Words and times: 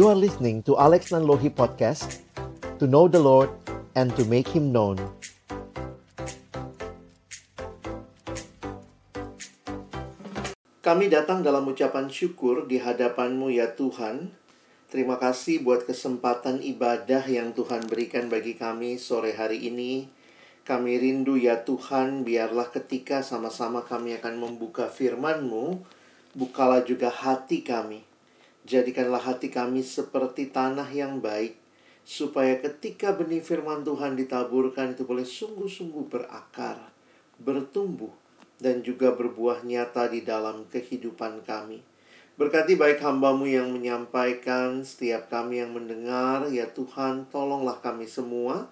You 0.00 0.08
are 0.08 0.16
listening 0.16 0.64
to 0.64 0.80
Alex 0.80 1.12
Nanlohi 1.12 1.52
Podcast 1.52 2.24
To 2.80 2.88
know 2.88 3.04
the 3.04 3.20
Lord 3.20 3.52
and 3.92 4.08
to 4.16 4.24
make 4.24 4.48
Him 4.48 4.72
known. 4.72 4.96
Kami 10.80 11.12
datang 11.12 11.44
dalam 11.44 11.68
ucapan 11.68 12.08
syukur 12.08 12.64
di 12.64 12.80
hadapan-Mu 12.80 13.52
ya 13.52 13.76
Tuhan. 13.76 14.32
Terima 14.88 15.20
kasih 15.20 15.60
buat 15.60 15.84
kesempatan 15.84 16.64
ibadah 16.64 17.28
yang 17.28 17.52
Tuhan 17.52 17.84
berikan 17.84 18.32
bagi 18.32 18.56
kami 18.56 18.96
sore 18.96 19.36
hari 19.36 19.68
ini. 19.68 20.08
Kami 20.64 20.96
rindu 20.96 21.36
ya 21.36 21.60
Tuhan, 21.60 22.24
biarlah 22.24 22.72
ketika 22.72 23.20
sama-sama 23.20 23.84
kami 23.84 24.16
akan 24.16 24.48
membuka 24.48 24.88
firman-Mu, 24.88 25.76
bukalah 26.32 26.88
juga 26.88 27.12
hati 27.12 27.60
kami. 27.60 28.08
Jadikanlah 28.68 29.24
hati 29.24 29.48
kami 29.48 29.80
seperti 29.80 30.52
tanah 30.52 30.88
yang 30.92 31.24
baik, 31.24 31.56
supaya 32.04 32.60
ketika 32.60 33.16
benih 33.16 33.40
firman 33.40 33.80
Tuhan 33.80 34.20
ditaburkan 34.20 34.92
itu 34.92 35.08
boleh 35.08 35.24
sungguh-sungguh 35.24 36.12
berakar, 36.12 36.92
bertumbuh, 37.40 38.12
dan 38.60 38.84
juga 38.84 39.16
berbuah 39.16 39.64
nyata 39.64 40.12
di 40.12 40.20
dalam 40.20 40.68
kehidupan 40.68 41.40
kami. 41.48 41.80
Berkati 42.36 42.76
baik 42.76 43.00
hambamu 43.00 43.48
yang 43.48 43.72
menyampaikan, 43.72 44.84
setiap 44.84 45.32
kami 45.32 45.64
yang 45.64 45.72
mendengar, 45.72 46.48
ya 46.52 46.68
Tuhan, 46.68 47.28
tolonglah 47.32 47.80
kami 47.80 48.04
semua, 48.04 48.68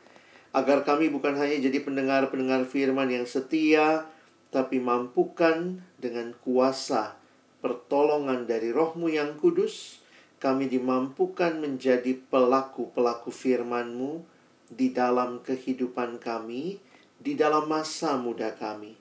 agar 0.52 0.84
kami 0.84 1.08
bukan 1.08 1.36
hanya 1.36 1.56
jadi 1.56 1.80
pendengar-pendengar 1.80 2.68
firman 2.68 3.08
yang 3.08 3.24
setia, 3.24 4.08
tapi 4.48 4.80
mampukan 4.80 5.80
dengan 6.00 6.32
kuasa 6.40 7.18
pertolongan 7.58 8.46
dari 8.46 8.70
rohmu 8.74 9.10
yang 9.10 9.36
kudus, 9.38 10.02
kami 10.38 10.70
dimampukan 10.70 11.58
menjadi 11.58 12.14
pelaku-pelaku 12.30 13.34
firman-Mu 13.34 14.22
di 14.70 14.94
dalam 14.94 15.42
kehidupan 15.42 16.22
kami, 16.22 16.78
di 17.18 17.34
dalam 17.34 17.66
masa 17.66 18.14
muda 18.14 18.54
kami. 18.54 18.94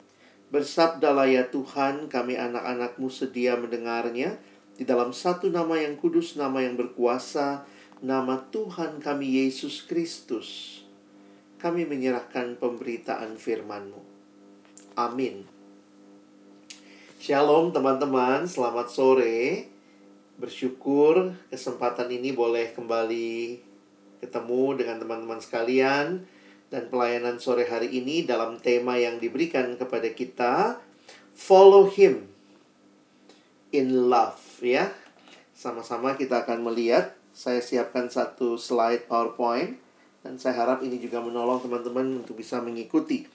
Bersabdalah 0.50 1.28
ya 1.28 1.46
Tuhan, 1.52 2.08
kami 2.08 2.40
anak-anakmu 2.40 3.12
sedia 3.12 3.60
mendengarnya, 3.60 4.40
di 4.78 4.86
dalam 4.86 5.14
satu 5.14 5.50
nama 5.50 5.78
yang 5.78 6.00
kudus, 6.00 6.38
nama 6.40 6.64
yang 6.64 6.78
berkuasa, 6.80 7.66
nama 8.02 8.46
Tuhan 8.50 9.02
kami 9.02 9.42
Yesus 9.44 9.84
Kristus 9.84 10.82
kami 11.58 11.90
menyerahkan 11.90 12.58
pemberitaan 12.62 13.34
firman-Mu. 13.36 14.02
Amin. 14.98 15.57
Shalom 17.18 17.74
teman-teman, 17.74 18.46
selamat 18.46 18.94
sore. 18.94 19.66
Bersyukur 20.38 21.34
kesempatan 21.50 22.14
ini 22.14 22.30
boleh 22.30 22.70
kembali 22.78 23.58
ketemu 24.22 24.78
dengan 24.78 25.02
teman-teman 25.02 25.42
sekalian 25.42 26.22
dan 26.70 26.84
pelayanan 26.94 27.42
sore 27.42 27.66
hari 27.66 27.90
ini 27.90 28.22
dalam 28.22 28.62
tema 28.62 29.02
yang 29.02 29.18
diberikan 29.18 29.66
kepada 29.82 30.14
kita 30.14 30.78
Follow 31.34 31.90
Him 31.90 32.30
in 33.74 34.14
Love 34.14 34.62
ya. 34.62 34.94
Sama-sama 35.58 36.14
kita 36.14 36.46
akan 36.46 36.70
melihat 36.70 37.18
saya 37.34 37.66
siapkan 37.66 38.14
satu 38.14 38.62
slide 38.62 39.10
PowerPoint 39.10 39.74
dan 40.22 40.38
saya 40.38 40.54
harap 40.54 40.86
ini 40.86 41.02
juga 41.02 41.18
menolong 41.26 41.66
teman-teman 41.66 42.22
untuk 42.22 42.38
bisa 42.38 42.62
mengikuti 42.62 43.26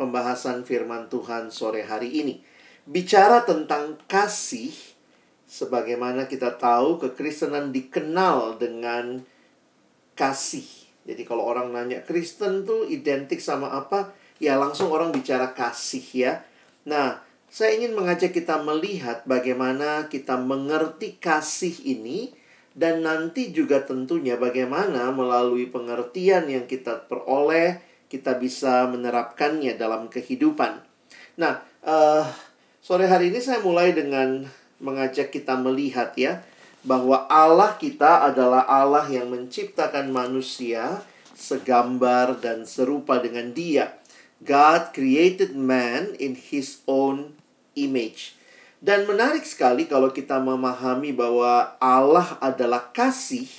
pembahasan 0.00 0.64
firman 0.64 1.12
Tuhan 1.12 1.52
sore 1.52 1.84
hari 1.84 2.24
ini. 2.24 2.55
Bicara 2.86 3.42
tentang 3.42 3.98
kasih, 4.06 4.70
sebagaimana 5.46 6.30
kita 6.30 6.54
tahu 6.54 7.02
kekristenan 7.02 7.74
dikenal 7.74 8.58
dengan 8.62 9.26
kasih. 10.14 10.66
Jadi 11.06 11.22
kalau 11.22 11.46
orang 11.46 11.70
nanya 11.70 12.02
Kristen 12.02 12.66
tuh 12.66 12.86
identik 12.90 13.38
sama 13.38 13.70
apa? 13.74 14.10
Ya 14.42 14.58
langsung 14.58 14.90
orang 14.90 15.14
bicara 15.14 15.54
kasih 15.54 16.06
ya. 16.14 16.32
Nah, 16.86 17.22
saya 17.46 17.78
ingin 17.78 17.94
mengajak 17.94 18.34
kita 18.34 18.58
melihat 18.62 19.22
bagaimana 19.22 20.10
kita 20.10 20.34
mengerti 20.34 21.18
kasih 21.18 21.72
ini 21.86 22.34
dan 22.76 23.06
nanti 23.06 23.54
juga 23.54 23.86
tentunya 23.86 24.36
bagaimana 24.36 25.08
melalui 25.14 25.70
pengertian 25.70 26.50
yang 26.50 26.66
kita 26.68 27.06
peroleh 27.06 27.80
kita 28.06 28.36
bisa 28.38 28.86
menerapkannya 28.90 29.78
dalam 29.78 30.10
kehidupan. 30.10 30.84
Nah, 31.38 31.62
uh, 31.86 32.26
sore 32.86 33.10
hari 33.10 33.34
ini 33.34 33.42
saya 33.42 33.58
mulai 33.66 33.90
dengan 33.90 34.46
mengajak 34.78 35.34
kita 35.34 35.58
melihat 35.58 36.14
ya 36.14 36.46
bahwa 36.86 37.26
Allah 37.26 37.74
kita 37.74 38.22
adalah 38.30 38.62
Allah 38.62 39.10
yang 39.10 39.26
menciptakan 39.26 40.14
manusia 40.14 41.02
segambar 41.34 42.38
dan 42.38 42.62
serupa 42.62 43.18
dengan 43.18 43.50
Dia. 43.50 43.98
God 44.38 44.94
created 44.94 45.58
man 45.58 46.14
in 46.22 46.38
his 46.38 46.86
own 46.86 47.34
image. 47.74 48.38
Dan 48.78 49.10
menarik 49.10 49.42
sekali 49.42 49.90
kalau 49.90 50.14
kita 50.14 50.38
memahami 50.38 51.10
bahwa 51.10 51.74
Allah 51.82 52.38
adalah 52.38 52.94
kasih, 52.94 53.50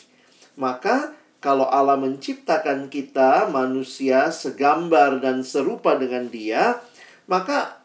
maka 0.56 1.12
kalau 1.44 1.68
Allah 1.68 2.00
menciptakan 2.00 2.88
kita 2.88 3.52
manusia 3.52 4.32
segambar 4.32 5.20
dan 5.20 5.44
serupa 5.44 6.00
dengan 6.00 6.32
Dia, 6.32 6.80
maka 7.28 7.77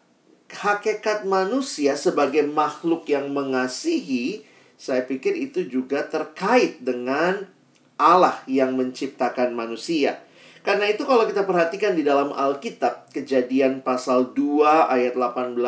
hakikat 0.53 1.25
manusia 1.25 1.97
sebagai 1.97 2.45
makhluk 2.45 3.09
yang 3.09 3.33
mengasihi, 3.33 4.45
saya 4.77 5.07
pikir 5.07 5.33
itu 5.39 5.65
juga 5.67 6.05
terkait 6.05 6.83
dengan 6.85 7.49
Allah 7.97 8.43
yang 8.51 8.75
menciptakan 8.75 9.55
manusia. 9.55 10.21
Karena 10.62 10.87
itu 10.87 11.03
kalau 11.03 11.27
kita 11.27 11.43
perhatikan 11.43 11.99
di 11.99 12.07
dalam 12.07 12.31
Alkitab, 12.31 13.11
Kejadian 13.11 13.83
pasal 13.83 14.31
2 14.31 14.62
ayat 14.89 15.19
18 15.19 15.59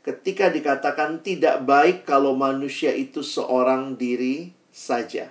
ketika 0.00 0.50
dikatakan 0.50 1.22
tidak 1.22 1.62
baik 1.62 2.08
kalau 2.08 2.34
manusia 2.34 2.90
itu 2.90 3.22
seorang 3.22 3.94
diri 3.94 4.50
saja. 4.74 5.30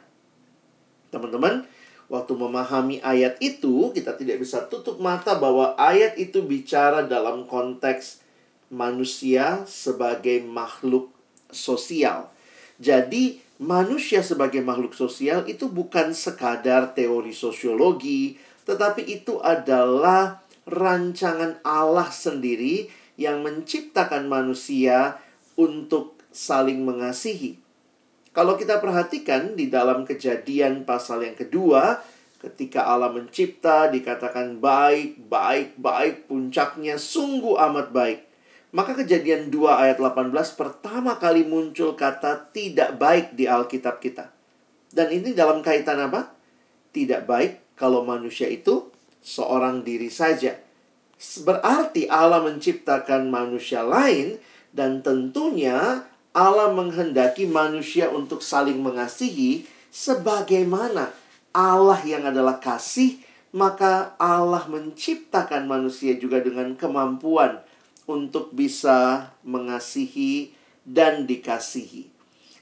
Teman-teman, 1.09 1.65
waktu 2.07 2.33
memahami 2.37 3.01
ayat 3.01 3.35
itu, 3.41 3.91
kita 3.91 4.15
tidak 4.15 4.39
bisa 4.39 4.63
tutup 4.69 5.01
mata 5.01 5.35
bahwa 5.35 5.73
ayat 5.75 6.15
itu 6.21 6.45
bicara 6.45 7.03
dalam 7.03 7.49
konteks 7.49 8.28
manusia 8.69 9.65
sebagai 9.65 10.41
makhluk 10.45 11.09
sosial. 11.49 12.29
Jadi, 12.77 13.41
manusia 13.59 14.23
sebagai 14.23 14.63
makhluk 14.63 14.95
sosial 14.95 15.43
itu 15.49 15.67
bukan 15.67 16.15
sekadar 16.15 16.95
teori 16.95 17.35
sosiologi, 17.35 18.39
tetapi 18.63 19.03
itu 19.03 19.41
adalah 19.41 20.39
rancangan 20.69 21.59
Allah 21.65 22.07
sendiri 22.13 22.87
yang 23.19 23.43
menciptakan 23.43 24.29
manusia 24.29 25.19
untuk 25.59 26.15
saling 26.31 26.85
mengasihi. 26.85 27.59
Kalau 28.31 28.55
kita 28.55 28.79
perhatikan 28.79 29.57
di 29.57 29.67
dalam 29.67 30.05
kejadian 30.05 30.87
pasal 30.87 31.25
yang 31.25 31.35
kedua, 31.35 31.99
ketika 32.39 32.87
Allah 32.87 33.11
mencipta 33.11 33.91
dikatakan 33.91 34.63
baik, 34.63 35.27
baik, 35.27 35.75
baik, 35.75 36.31
puncaknya 36.31 36.95
sungguh 36.95 37.59
amat 37.59 37.91
baik. 37.91 38.28
Maka 38.69 38.93
kejadian 38.93 39.49
2 39.49 39.65
ayat 39.65 39.97
18 39.97 40.29
pertama 40.53 41.17
kali 41.17 41.41
muncul 41.45 41.97
kata 41.97 42.53
tidak 42.53 43.01
baik 43.01 43.33
di 43.33 43.49
Alkitab 43.49 43.97
kita. 43.97 44.29
Dan 44.93 45.09
ini 45.09 45.33
dalam 45.33 45.65
kaitan 45.65 45.97
apa? 46.01 46.29
Tidak 46.93 47.25
baik 47.25 47.77
kalau 47.77 48.05
manusia 48.05 48.45
itu 48.45 48.89
seorang 49.21 49.81
diri 49.81 50.09
saja 50.09 50.53
Berarti 51.19 52.07
Allah 52.07 52.39
menciptakan 52.47 53.27
manusia 53.27 53.83
lain 53.83 54.39
dan 54.71 55.03
tentunya 55.03 56.07
Allah 56.31 56.71
menghendaki 56.71 57.43
manusia 57.43 58.07
untuk 58.07 58.39
saling 58.39 58.79
mengasihi 58.79 59.67
sebagaimana 59.91 61.11
Allah 61.51 61.99
yang 62.07 62.23
adalah 62.23 62.63
kasih, 62.63 63.19
maka 63.51 64.15
Allah 64.15 64.63
menciptakan 64.71 65.67
manusia 65.67 66.15
juga 66.15 66.39
dengan 66.39 66.71
kemampuan 66.79 67.59
untuk 68.09 68.49
bisa 68.49 69.29
mengasihi 69.45 70.57
dan 70.81 71.29
dikasihi. 71.29 72.09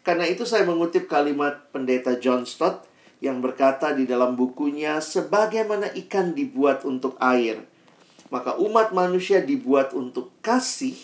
Karena 0.03 0.27
itu 0.27 0.43
saya 0.43 0.67
mengutip 0.67 1.07
kalimat 1.07 1.71
pendeta 1.71 2.19
John 2.19 2.43
Stott 2.43 2.83
yang 3.23 3.39
berkata 3.39 3.95
di 3.95 4.03
dalam 4.03 4.35
bukunya 4.35 4.99
sebagaimana 4.99 5.95
ikan 5.95 6.35
dibuat 6.35 6.83
untuk 6.83 7.15
air 7.23 7.63
maka 8.27 8.59
umat 8.59 8.91
manusia 8.91 9.39
dibuat 9.39 9.95
untuk 9.95 10.35
kasih, 10.43 10.95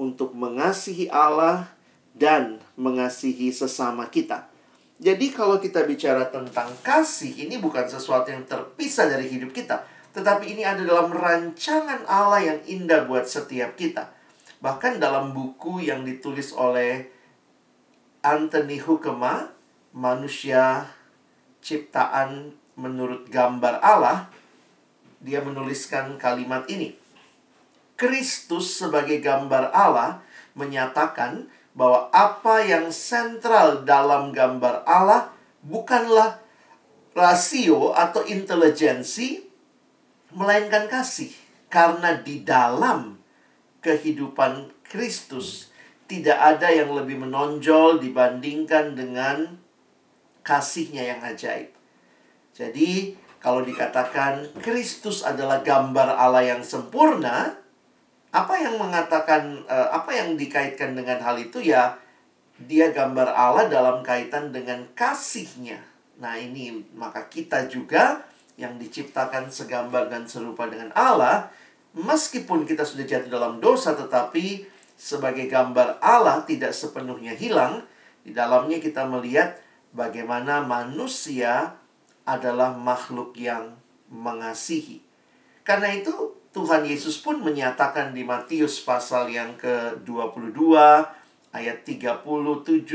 untuk 0.00 0.32
mengasihi 0.32 1.08
Allah 1.12 1.68
dan 2.16 2.60
mengasihi 2.80 3.52
sesama 3.52 4.08
kita. 4.08 4.48
Jadi 4.96 5.28
kalau 5.28 5.60
kita 5.60 5.84
bicara 5.84 6.24
tentang 6.32 6.72
kasih, 6.80 7.36
ini 7.36 7.60
bukan 7.60 7.84
sesuatu 7.84 8.32
yang 8.32 8.48
terpisah 8.48 9.12
dari 9.12 9.28
hidup 9.28 9.52
kita. 9.52 9.84
Tetapi 10.16 10.56
ini 10.56 10.64
ada 10.64 10.80
dalam 10.80 11.12
rancangan 11.12 12.08
Allah 12.08 12.40
yang 12.40 12.60
indah 12.64 13.04
buat 13.04 13.28
setiap 13.28 13.76
kita. 13.76 14.08
Bahkan 14.64 14.96
dalam 14.96 15.36
buku 15.36 15.84
yang 15.84 16.08
ditulis 16.08 16.56
oleh 16.56 17.12
Anthony 18.24 18.80
Hukema, 18.80 19.52
manusia 19.92 20.88
ciptaan 21.60 22.56
menurut 22.80 23.28
gambar 23.28 23.84
Allah, 23.84 24.32
dia 25.20 25.44
menuliskan 25.44 26.16
kalimat 26.16 26.64
ini. 26.72 26.96
Kristus 27.96 28.76
sebagai 28.76 29.20
gambar 29.20 29.72
Allah 29.72 30.20
menyatakan 30.56 31.48
bahwa 31.76 32.08
apa 32.12 32.64
yang 32.64 32.88
sentral 32.88 33.84
dalam 33.84 34.32
gambar 34.32 34.84
Allah 34.88 35.32
bukanlah 35.60 36.40
rasio 37.16 37.96
atau 37.96 38.24
intelijensi, 38.24 39.45
melainkan 40.32 40.90
kasih. 40.90 41.30
Karena 41.66 42.16
di 42.18 42.46
dalam 42.46 43.18
kehidupan 43.82 44.70
Kristus 44.86 45.70
tidak 46.06 46.38
ada 46.38 46.70
yang 46.70 46.94
lebih 46.94 47.18
menonjol 47.18 47.98
dibandingkan 47.98 48.94
dengan 48.94 49.58
kasihnya 50.46 51.02
yang 51.02 51.20
ajaib. 51.26 51.74
Jadi, 52.54 53.18
kalau 53.42 53.66
dikatakan 53.66 54.62
Kristus 54.62 55.26
adalah 55.26 55.60
gambar 55.60 56.14
Allah 56.14 56.56
yang 56.56 56.62
sempurna, 56.62 57.58
apa 58.30 58.54
yang 58.58 58.78
mengatakan 58.78 59.66
eh, 59.66 59.88
apa 59.90 60.10
yang 60.14 60.36
dikaitkan 60.36 60.92
dengan 60.92 61.18
hal 61.24 61.40
itu 61.40 61.62
ya 61.62 61.96
dia 62.56 62.92
gambar 62.92 63.32
Allah 63.32 63.68
dalam 63.68 64.00
kaitan 64.00 64.52
dengan 64.52 64.88
kasihnya. 64.96 65.80
Nah, 66.16 66.40
ini 66.40 66.84
maka 66.96 67.28
kita 67.28 67.68
juga 67.68 68.24
yang 68.56 68.80
diciptakan 68.80 69.52
segambar 69.52 70.08
dan 70.08 70.24
serupa 70.24 70.64
dengan 70.68 70.92
Allah, 70.96 71.52
meskipun 71.92 72.64
kita 72.64 72.84
sudah 72.84 73.04
jatuh 73.04 73.28
dalam 73.28 73.60
dosa 73.60 73.92
tetapi 73.92 74.64
sebagai 74.96 75.44
gambar 75.48 76.00
Allah 76.00 76.44
tidak 76.48 76.72
sepenuhnya 76.72 77.36
hilang, 77.36 77.84
di 78.24 78.32
dalamnya 78.32 78.80
kita 78.80 79.04
melihat 79.06 79.60
bagaimana 79.92 80.64
manusia 80.64 81.76
adalah 82.26 82.74
makhluk 82.74 83.36
yang 83.38 83.76
mengasihi. 84.10 85.04
Karena 85.62 85.92
itu 85.94 86.34
Tuhan 86.56 86.88
Yesus 86.88 87.20
pun 87.20 87.38
menyatakan 87.44 88.16
di 88.16 88.24
Matius 88.24 88.80
pasal 88.80 89.28
yang 89.28 89.54
ke-22 89.60 90.56
ayat 91.52 91.84
37 91.84 92.24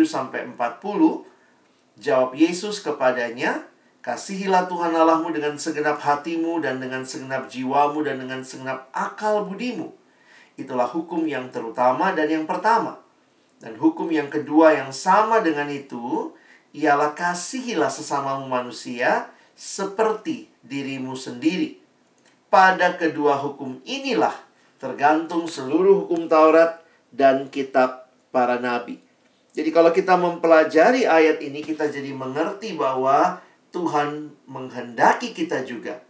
sampai 0.01 0.49
40 0.49 2.01
jawab 2.01 2.31
Yesus 2.33 2.81
kepadanya 2.81 3.70
Kasihilah 4.01 4.65
Tuhan 4.65 4.97
Allahmu 4.97 5.29
dengan 5.29 5.53
segenap 5.61 6.01
hatimu 6.01 6.57
dan 6.57 6.81
dengan 6.81 7.05
segenap 7.05 7.45
jiwamu 7.45 8.01
dan 8.01 8.17
dengan 8.17 8.41
segenap 8.41 8.89
akal 8.89 9.45
budimu. 9.45 9.93
Itulah 10.57 10.89
hukum 10.89 11.29
yang 11.29 11.53
terutama 11.53 12.09
dan 12.17 12.25
yang 12.25 12.49
pertama. 12.49 12.97
Dan 13.61 13.77
hukum 13.77 14.09
yang 14.09 14.25
kedua 14.25 14.73
yang 14.73 14.89
sama 14.89 15.45
dengan 15.45 15.69
itu 15.69 16.33
ialah 16.73 17.13
kasihilah 17.13 17.93
sesamamu 17.93 18.49
manusia 18.49 19.29
seperti 19.53 20.49
dirimu 20.65 21.13
sendiri. 21.13 21.77
Pada 22.49 22.97
kedua 22.97 23.37
hukum 23.37 23.85
inilah 23.85 24.33
tergantung 24.81 25.45
seluruh 25.45 26.09
hukum 26.09 26.25
Taurat 26.25 26.81
dan 27.13 27.53
kitab 27.53 28.09
para 28.33 28.57
nabi. 28.57 28.97
Jadi 29.53 29.69
kalau 29.69 29.93
kita 29.93 30.17
mempelajari 30.17 31.05
ayat 31.05 31.37
ini 31.43 31.61
kita 31.61 31.85
jadi 31.85 32.09
mengerti 32.15 32.73
bahwa 32.73 33.43
Tuhan 33.71 34.35
menghendaki 34.45 35.31
kita 35.31 35.63
juga 35.63 36.03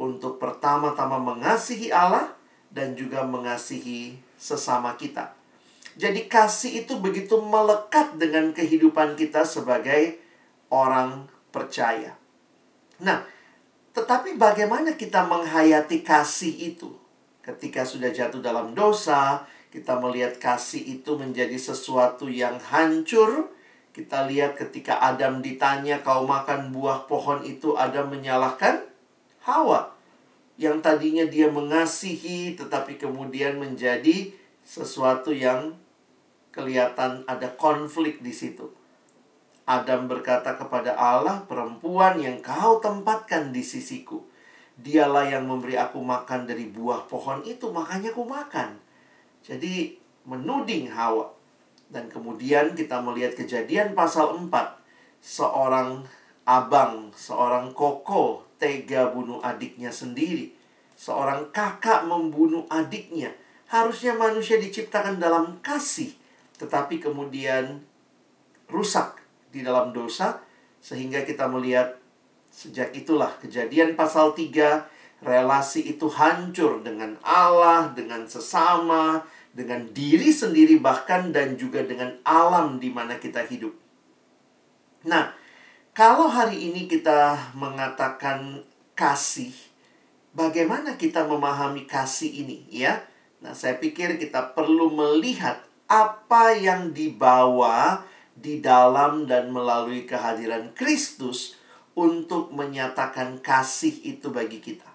untuk 0.00 0.40
pertama-tama 0.40 1.20
mengasihi 1.20 1.92
Allah 1.92 2.32
dan 2.72 2.96
juga 2.96 3.22
mengasihi 3.22 4.16
sesama 4.40 4.96
kita. 4.96 5.36
Jadi 5.92 6.24
kasih 6.24 6.82
itu 6.84 6.96
begitu 6.96 7.36
melekat 7.36 8.16
dengan 8.16 8.56
kehidupan 8.56 9.12
kita 9.14 9.44
sebagai 9.44 10.16
orang 10.72 11.28
percaya. 11.52 12.16
Nah, 12.96 13.28
tetapi 13.92 14.40
bagaimana 14.40 14.96
kita 14.96 15.28
menghayati 15.28 16.00
kasih 16.00 16.72
itu? 16.72 16.96
Ketika 17.44 17.84
sudah 17.84 18.08
jatuh 18.08 18.40
dalam 18.40 18.72
dosa, 18.72 19.44
kita 19.68 20.00
melihat 20.00 20.40
kasih 20.40 20.80
itu 20.80 21.12
menjadi 21.20 21.60
sesuatu 21.60 22.32
yang 22.32 22.56
hancur. 22.72 23.52
Kita 23.92 24.24
lihat 24.24 24.56
ketika 24.56 25.04
Adam 25.04 25.44
ditanya, 25.44 26.00
"Kau 26.00 26.24
makan 26.24 26.72
buah 26.72 27.04
pohon 27.04 27.44
itu?" 27.44 27.76
Adam 27.76 28.08
menyalahkan 28.08 28.88
Hawa 29.44 29.92
yang 30.60 30.78
tadinya 30.84 31.26
dia 31.26 31.48
mengasihi, 31.48 32.54
tetapi 32.54 33.00
kemudian 33.00 33.58
menjadi 33.58 34.32
sesuatu 34.62 35.32
yang 35.32 35.74
kelihatan 36.52 37.24
ada 37.26 37.48
konflik 37.56 38.20
di 38.20 38.30
situ. 38.30 38.70
Adam 39.64 40.06
berkata 40.06 40.54
kepada 40.54 40.92
Allah, 40.94 41.42
"Perempuan 41.48 42.20
yang 42.20 42.38
kau 42.44 42.78
tempatkan 42.78 43.50
di 43.50 43.64
sisiku, 43.64 44.20
dialah 44.76 45.26
yang 45.26 45.48
memberi 45.48 45.80
aku 45.80 45.98
makan 45.98 46.44
dari 46.44 46.68
buah 46.68 47.08
pohon 47.08 47.40
itu, 47.42 47.72
makanya 47.72 48.12
aku 48.12 48.22
makan." 48.28 48.76
Jadi 49.42 49.98
menuding 50.28 50.92
Hawa. 50.92 51.31
Dan 51.92 52.08
kemudian 52.08 52.72
kita 52.72 53.04
melihat 53.04 53.36
kejadian 53.36 53.92
pasal 53.92 54.32
4. 54.32 54.48
Seorang 55.20 56.02
abang, 56.48 57.12
seorang 57.12 57.76
koko 57.76 58.48
tega 58.56 59.12
bunuh 59.12 59.44
adiknya 59.44 59.92
sendiri. 59.92 60.56
Seorang 60.96 61.52
kakak 61.52 62.08
membunuh 62.08 62.64
adiknya. 62.72 63.36
Harusnya 63.68 64.16
manusia 64.16 64.56
diciptakan 64.56 65.20
dalam 65.20 65.60
kasih 65.60 66.22
tetapi 66.62 67.02
kemudian 67.02 67.82
rusak 68.70 69.18
di 69.50 69.66
dalam 69.66 69.90
dosa 69.90 70.38
sehingga 70.78 71.26
kita 71.26 71.50
melihat 71.50 71.98
sejak 72.54 72.94
itulah 72.94 73.34
kejadian 73.42 73.98
pasal 73.98 74.30
3 74.30 75.26
relasi 75.26 75.90
itu 75.90 76.06
hancur 76.06 76.82
dengan 76.86 77.18
Allah, 77.26 77.90
dengan 77.94 78.22
sesama, 78.30 79.26
dengan 79.52 79.84
diri 79.92 80.32
sendiri 80.32 80.80
bahkan 80.80 81.28
dan 81.28 81.60
juga 81.60 81.84
dengan 81.84 82.16
alam 82.24 82.80
di 82.80 82.88
mana 82.88 83.20
kita 83.20 83.44
hidup. 83.44 83.76
Nah, 85.04 85.36
kalau 85.92 86.32
hari 86.32 86.72
ini 86.72 86.88
kita 86.88 87.52
mengatakan 87.52 88.64
kasih, 88.96 89.52
bagaimana 90.32 90.96
kita 90.96 91.28
memahami 91.28 91.84
kasih 91.84 92.32
ini 92.32 92.64
ya? 92.72 93.04
Nah, 93.44 93.52
saya 93.52 93.76
pikir 93.76 94.16
kita 94.16 94.56
perlu 94.56 94.88
melihat 94.88 95.60
apa 95.84 96.56
yang 96.56 96.96
dibawa 96.96 98.08
di 98.32 98.64
dalam 98.64 99.28
dan 99.28 99.52
melalui 99.52 100.08
kehadiran 100.08 100.72
Kristus 100.72 101.60
untuk 101.92 102.48
menyatakan 102.56 103.44
kasih 103.44 103.92
itu 104.00 104.32
bagi 104.32 104.64
kita. 104.64 104.88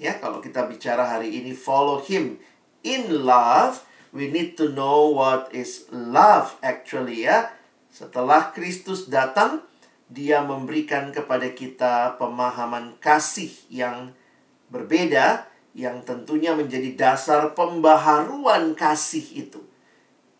Ya, 0.00 0.16
kalau 0.16 0.40
kita 0.40 0.64
bicara 0.64 1.04
hari 1.04 1.36
ini 1.36 1.52
follow 1.52 2.00
him 2.00 2.40
in 2.84 3.26
love, 3.26 3.82
we 4.12 4.30
need 4.30 4.54
to 4.60 4.70
know 4.70 5.10
what 5.10 5.50
is 5.50 5.88
love 5.90 6.54
actually 6.60 7.26
ya. 7.26 7.50
Setelah 7.90 8.54
Kristus 8.54 9.10
datang, 9.10 9.64
dia 10.06 10.44
memberikan 10.44 11.10
kepada 11.10 11.50
kita 11.50 12.20
pemahaman 12.20 13.00
kasih 13.00 13.50
yang 13.72 14.12
berbeda 14.68 15.48
yang 15.74 16.06
tentunya 16.06 16.54
menjadi 16.54 16.94
dasar 16.94 17.50
pembaharuan 17.56 18.78
kasih 18.78 19.48
itu 19.48 19.64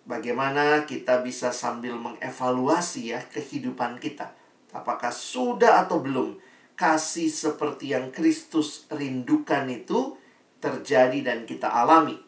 bagaimana 0.05 0.85
kita 0.85 1.25
bisa 1.25 1.51
sambil 1.51 1.97
mengevaluasi 1.97 3.17
ya 3.17 3.21
kehidupan 3.33 3.99
kita. 3.99 4.33
Apakah 4.71 5.11
sudah 5.11 5.87
atau 5.87 6.03
belum 6.03 6.39
kasih 6.75 7.31
seperti 7.31 7.95
yang 7.95 8.11
Kristus 8.11 8.87
rindukan 8.91 9.71
itu 9.71 10.19
terjadi 10.59 11.19
dan 11.23 11.39
kita 11.47 11.71
alami. 11.71 12.19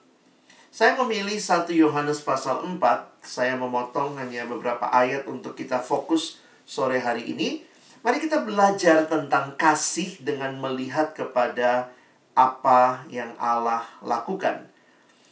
Saya 0.77 0.93
memilih 1.01 1.41
1 1.41 1.73
Yohanes 1.73 2.21
pasal 2.21 2.61
4. 2.61 2.77
Saya 3.25 3.57
memotong 3.57 4.21
hanya 4.21 4.45
beberapa 4.45 4.85
ayat 4.93 5.25
untuk 5.25 5.57
kita 5.57 5.81
fokus 5.81 6.37
sore 6.69 7.01
hari 7.01 7.33
ini. 7.33 7.65
Mari 8.05 8.21
kita 8.21 8.45
belajar 8.45 9.09
tentang 9.09 9.57
kasih 9.57 10.21
dengan 10.21 10.53
melihat 10.61 11.17
kepada 11.17 11.89
apa 12.37 13.09
yang 13.09 13.33
Allah 13.41 13.89
lakukan. 14.05 14.69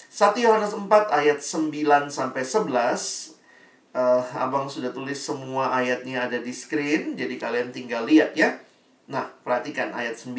1 0.08 0.32
Yohanes 0.40 0.72
4 0.72 0.88
ayat 1.12 1.44
9 1.44 2.08
sampai 2.08 2.40
11 2.40 2.64
uh, 3.92 4.24
Abang 4.40 4.72
sudah 4.72 4.96
tulis 4.96 5.20
semua 5.20 5.76
ayatnya 5.76 6.24
ada 6.24 6.40
di 6.40 6.54
screen 6.54 7.20
Jadi 7.20 7.34
kalian 7.34 7.74
tinggal 7.74 8.06
lihat 8.06 8.32
ya 8.38 8.62
Nah, 9.10 9.26
perhatikan 9.42 9.90
ayat 9.90 10.14
9 10.14 10.38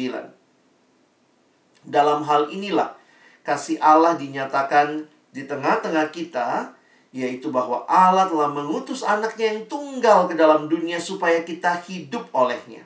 Dalam 1.84 2.24
hal 2.24 2.48
inilah 2.48 3.05
Kasih 3.46 3.78
Allah 3.78 4.18
dinyatakan 4.18 5.06
di 5.30 5.46
tengah-tengah 5.46 6.10
kita 6.10 6.74
Yaitu 7.14 7.54
bahwa 7.54 7.86
Allah 7.86 8.26
telah 8.26 8.50
mengutus 8.50 9.06
anaknya 9.06 9.54
yang 9.54 9.70
tunggal 9.70 10.26
ke 10.26 10.34
dalam 10.34 10.66
dunia 10.66 10.98
Supaya 10.98 11.46
kita 11.46 11.78
hidup 11.86 12.26
olehnya 12.34 12.82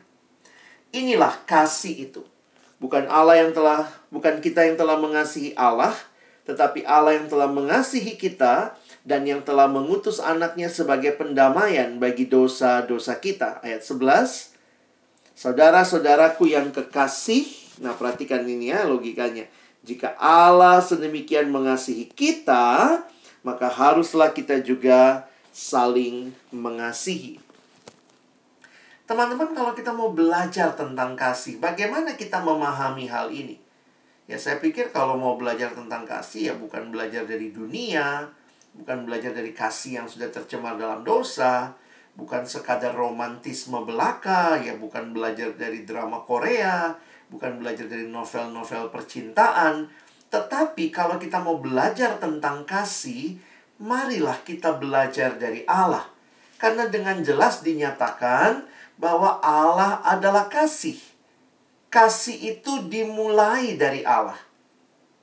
Inilah 0.92 1.32
kasih 1.48 2.12
itu 2.12 2.22
Bukan 2.76 3.08
Allah 3.08 3.40
yang 3.40 3.56
telah 3.56 3.88
Bukan 4.12 4.44
kita 4.44 4.68
yang 4.68 4.76
telah 4.76 5.00
mengasihi 5.00 5.56
Allah 5.56 5.96
tetapi 6.50 6.82
Allah 6.82 7.14
yang 7.14 7.30
telah 7.30 7.46
mengasihi 7.46 8.18
kita 8.18 8.74
dan 9.06 9.22
yang 9.22 9.46
telah 9.46 9.70
mengutus 9.70 10.18
anaknya 10.18 10.66
sebagai 10.66 11.14
pendamaian 11.14 11.94
bagi 12.02 12.26
dosa-dosa 12.26 13.22
kita. 13.22 13.62
Ayat 13.62 13.86
11. 13.86 14.50
Saudara-saudaraku 15.38 16.50
yang 16.50 16.74
kekasih, 16.74 17.48
nah 17.80 17.94
perhatikan 17.94 18.42
ini 18.44 18.74
ya 18.74 18.84
logikanya. 18.84 19.46
Jika 19.80 20.12
Allah 20.20 20.84
sedemikian 20.84 21.48
mengasihi 21.48 22.08
kita, 22.12 23.00
maka 23.40 23.66
haruslah 23.72 24.30
kita 24.36 24.60
juga 24.60 25.24
saling 25.50 26.30
mengasihi. 26.52 27.40
Teman-teman, 29.08 29.50
kalau 29.56 29.74
kita 29.74 29.90
mau 29.90 30.14
belajar 30.14 30.70
tentang 30.78 31.18
kasih, 31.18 31.58
bagaimana 31.58 32.14
kita 32.14 32.38
memahami 32.38 33.10
hal 33.10 33.32
ini? 33.34 33.58
Ya, 34.30 34.38
saya 34.38 34.62
pikir 34.62 34.94
kalau 34.94 35.18
mau 35.18 35.34
belajar 35.34 35.74
tentang 35.74 36.06
kasih, 36.06 36.52
ya 36.52 36.54
bukan 36.54 36.94
belajar 36.94 37.26
dari 37.26 37.50
dunia, 37.50 38.30
bukan 38.78 39.02
belajar 39.02 39.34
dari 39.34 39.50
kasih 39.50 39.98
yang 39.98 40.06
sudah 40.06 40.30
tercemar 40.30 40.78
dalam 40.78 41.02
dosa, 41.02 41.74
bukan 42.14 42.46
sekadar 42.46 42.94
romantisme 42.94 43.82
belaka, 43.82 44.62
ya 44.62 44.78
bukan 44.78 45.10
belajar 45.10 45.58
dari 45.58 45.82
drama 45.82 46.22
Korea, 46.22 46.94
bukan 47.30 47.62
belajar 47.62 47.86
dari 47.86 48.10
novel-novel 48.10 48.90
percintaan, 48.90 49.86
tetapi 50.30 50.90
kalau 50.90 51.16
kita 51.16 51.38
mau 51.38 51.58
belajar 51.62 52.18
tentang 52.18 52.66
kasih, 52.66 53.38
marilah 53.78 54.38
kita 54.42 54.76
belajar 54.76 55.38
dari 55.38 55.62
Allah. 55.64 56.06
Karena 56.60 56.90
dengan 56.90 57.24
jelas 57.24 57.64
dinyatakan 57.64 58.68
bahwa 59.00 59.40
Allah 59.40 60.04
adalah 60.04 60.46
kasih. 60.52 61.00
Kasih 61.88 62.54
itu 62.58 62.86
dimulai 62.86 63.74
dari 63.74 64.04
Allah. 64.04 64.38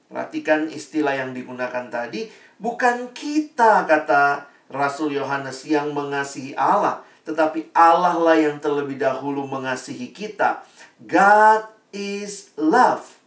Perhatikan 0.09 0.67
istilah 0.71 1.13
yang 1.13 1.31
digunakan 1.31 1.87
tadi, 1.87 2.27
bukan 2.57 3.13
kita 3.13 3.85
kata 3.85 4.49
Rasul 4.67 5.15
Yohanes 5.15 5.63
yang 5.63 5.95
mengasihi 5.95 6.57
Allah, 6.57 7.05
tetapi 7.23 7.71
Allah 7.71 8.15
lah 8.19 8.35
yang 8.35 8.59
terlebih 8.59 8.99
dahulu 8.99 9.47
mengasihi 9.47 10.11
kita. 10.11 10.65
God 10.99 11.76
is 11.91 12.51
love. 12.59 13.19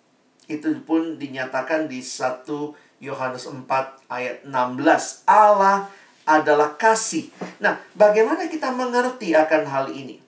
Itu 0.50 0.74
pun 0.82 1.16
dinyatakan 1.16 1.86
di 1.86 2.02
1 2.02 2.44
Yohanes 3.00 3.48
4 3.48 3.64
ayat 4.12 4.44
16. 4.44 5.24
Allah 5.24 5.88
adalah 6.28 6.76
kasih. 6.76 7.32
Nah, 7.58 7.80
bagaimana 7.96 8.46
kita 8.46 8.70
mengerti 8.70 9.32
akan 9.32 9.62
hal 9.66 9.86
ini? 9.90 10.20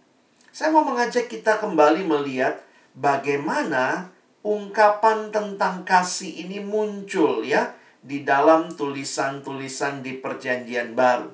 Saya 0.52 0.72
mau 0.72 0.84
mengajak 0.84 1.28
kita 1.28 1.60
kembali 1.60 2.04
melihat 2.04 2.60
bagaimana 2.92 4.12
ungkapan 4.42 5.30
tentang 5.30 5.86
kasih 5.86 6.44
ini 6.44 6.60
muncul 6.60 7.46
ya 7.46 7.72
di 8.02 8.26
dalam 8.26 8.68
tulisan-tulisan 8.74 10.02
di 10.02 10.18
Perjanjian 10.18 10.92
Baru. 10.98 11.30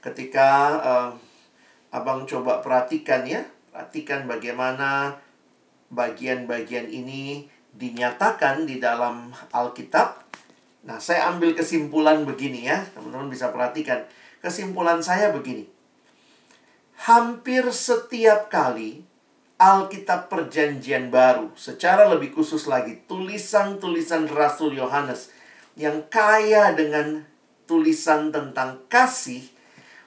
Ketika 0.00 0.50
uh, 0.80 1.10
Abang 1.92 2.26
coba 2.26 2.60
perhatikan 2.64 3.24
ya, 3.28 3.46
perhatikan 3.70 4.26
bagaimana 4.26 5.16
bagian-bagian 5.96 6.92
ini 6.92 7.48
dinyatakan 7.72 8.68
di 8.68 8.76
dalam 8.76 9.32
Alkitab. 9.48 10.28
Nah, 10.84 11.00
saya 11.00 11.32
ambil 11.32 11.56
kesimpulan 11.56 12.28
begini 12.28 12.68
ya, 12.68 12.84
teman-teman 12.92 13.32
bisa 13.32 13.48
perhatikan. 13.48 14.04
Kesimpulan 14.44 15.00
saya 15.00 15.32
begini 15.32 15.72
hampir 17.04 17.68
setiap 17.68 18.48
kali 18.48 19.04
Alkitab 19.56 20.28
Perjanjian 20.28 21.08
Baru, 21.08 21.52
secara 21.56 22.08
lebih 22.12 22.36
khusus 22.36 22.68
lagi, 22.68 23.00
tulisan-tulisan 23.08 24.28
Rasul 24.28 24.76
Yohanes 24.76 25.32
yang 25.80 26.04
kaya 26.12 26.76
dengan 26.76 27.24
tulisan 27.64 28.32
tentang 28.32 28.84
kasih, 28.92 29.48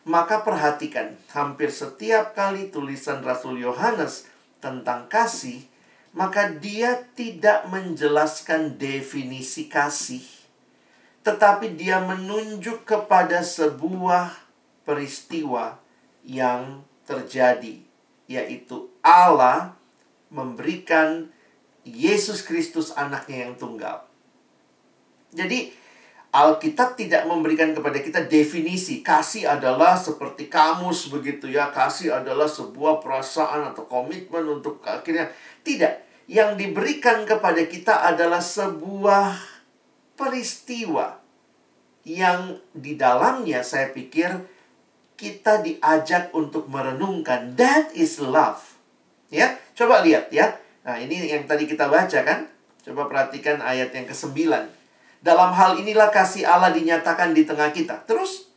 maka 0.06 0.46
perhatikan, 0.46 1.18
hampir 1.34 1.74
setiap 1.74 2.38
kali 2.38 2.70
tulisan 2.70 3.26
Rasul 3.26 3.58
Yohanes 3.58 4.30
tentang 4.62 5.10
kasih, 5.10 5.66
maka 6.12 6.50
dia 6.50 7.06
tidak 7.14 7.70
menjelaskan 7.70 8.76
definisi 8.76 9.70
kasih, 9.70 10.26
tetapi 11.22 11.78
dia 11.78 12.02
menunjuk 12.02 12.84
kepada 12.88 13.46
sebuah 13.46 14.34
peristiwa 14.82 15.78
yang 16.26 16.82
terjadi, 17.06 17.82
yaitu 18.26 18.90
Allah 19.06 19.78
memberikan 20.34 21.30
Yesus 21.86 22.42
Kristus 22.46 22.94
anaknya 22.94 23.50
yang 23.50 23.56
tunggal. 23.58 24.06
Jadi, 25.30 25.74
Alkitab 26.30 26.94
tidak 26.94 27.26
memberikan 27.26 27.74
kepada 27.74 27.98
kita 27.98 28.22
definisi 28.30 29.02
kasih 29.02 29.50
adalah 29.50 29.98
seperti 29.98 30.46
kamus 30.46 31.10
begitu 31.10 31.50
ya. 31.50 31.74
Kasih 31.74 32.22
adalah 32.22 32.46
sebuah 32.46 33.02
perasaan 33.02 33.74
atau 33.74 33.90
komitmen 33.90 34.46
untuk 34.46 34.78
akhirnya 34.86 35.34
tidak. 35.66 36.06
Yang 36.30 36.62
diberikan 36.62 37.26
kepada 37.26 37.66
kita 37.66 38.06
adalah 38.06 38.46
sebuah 38.46 39.42
peristiwa 40.14 41.18
yang 42.06 42.62
di 42.78 42.94
dalamnya 42.94 43.66
saya 43.66 43.90
pikir 43.90 44.30
kita 45.18 45.66
diajak 45.66 46.30
untuk 46.38 46.70
merenungkan 46.70 47.58
that 47.58 47.90
is 47.98 48.22
love. 48.22 48.62
Ya, 49.34 49.58
coba 49.74 50.06
lihat 50.06 50.30
ya. 50.30 50.62
Nah, 50.86 51.02
ini 51.02 51.26
yang 51.26 51.50
tadi 51.50 51.66
kita 51.66 51.90
baca 51.90 52.22
kan? 52.22 52.46
Coba 52.86 53.10
perhatikan 53.10 53.60
ayat 53.66 53.90
yang 53.98 54.06
ke-9. 54.06 54.79
Dalam 55.20 55.52
hal 55.52 55.76
inilah 55.80 56.08
kasih 56.12 56.48
Allah 56.48 56.72
dinyatakan 56.72 57.36
di 57.36 57.44
tengah 57.44 57.70
kita. 57.76 58.08
Terus 58.08 58.48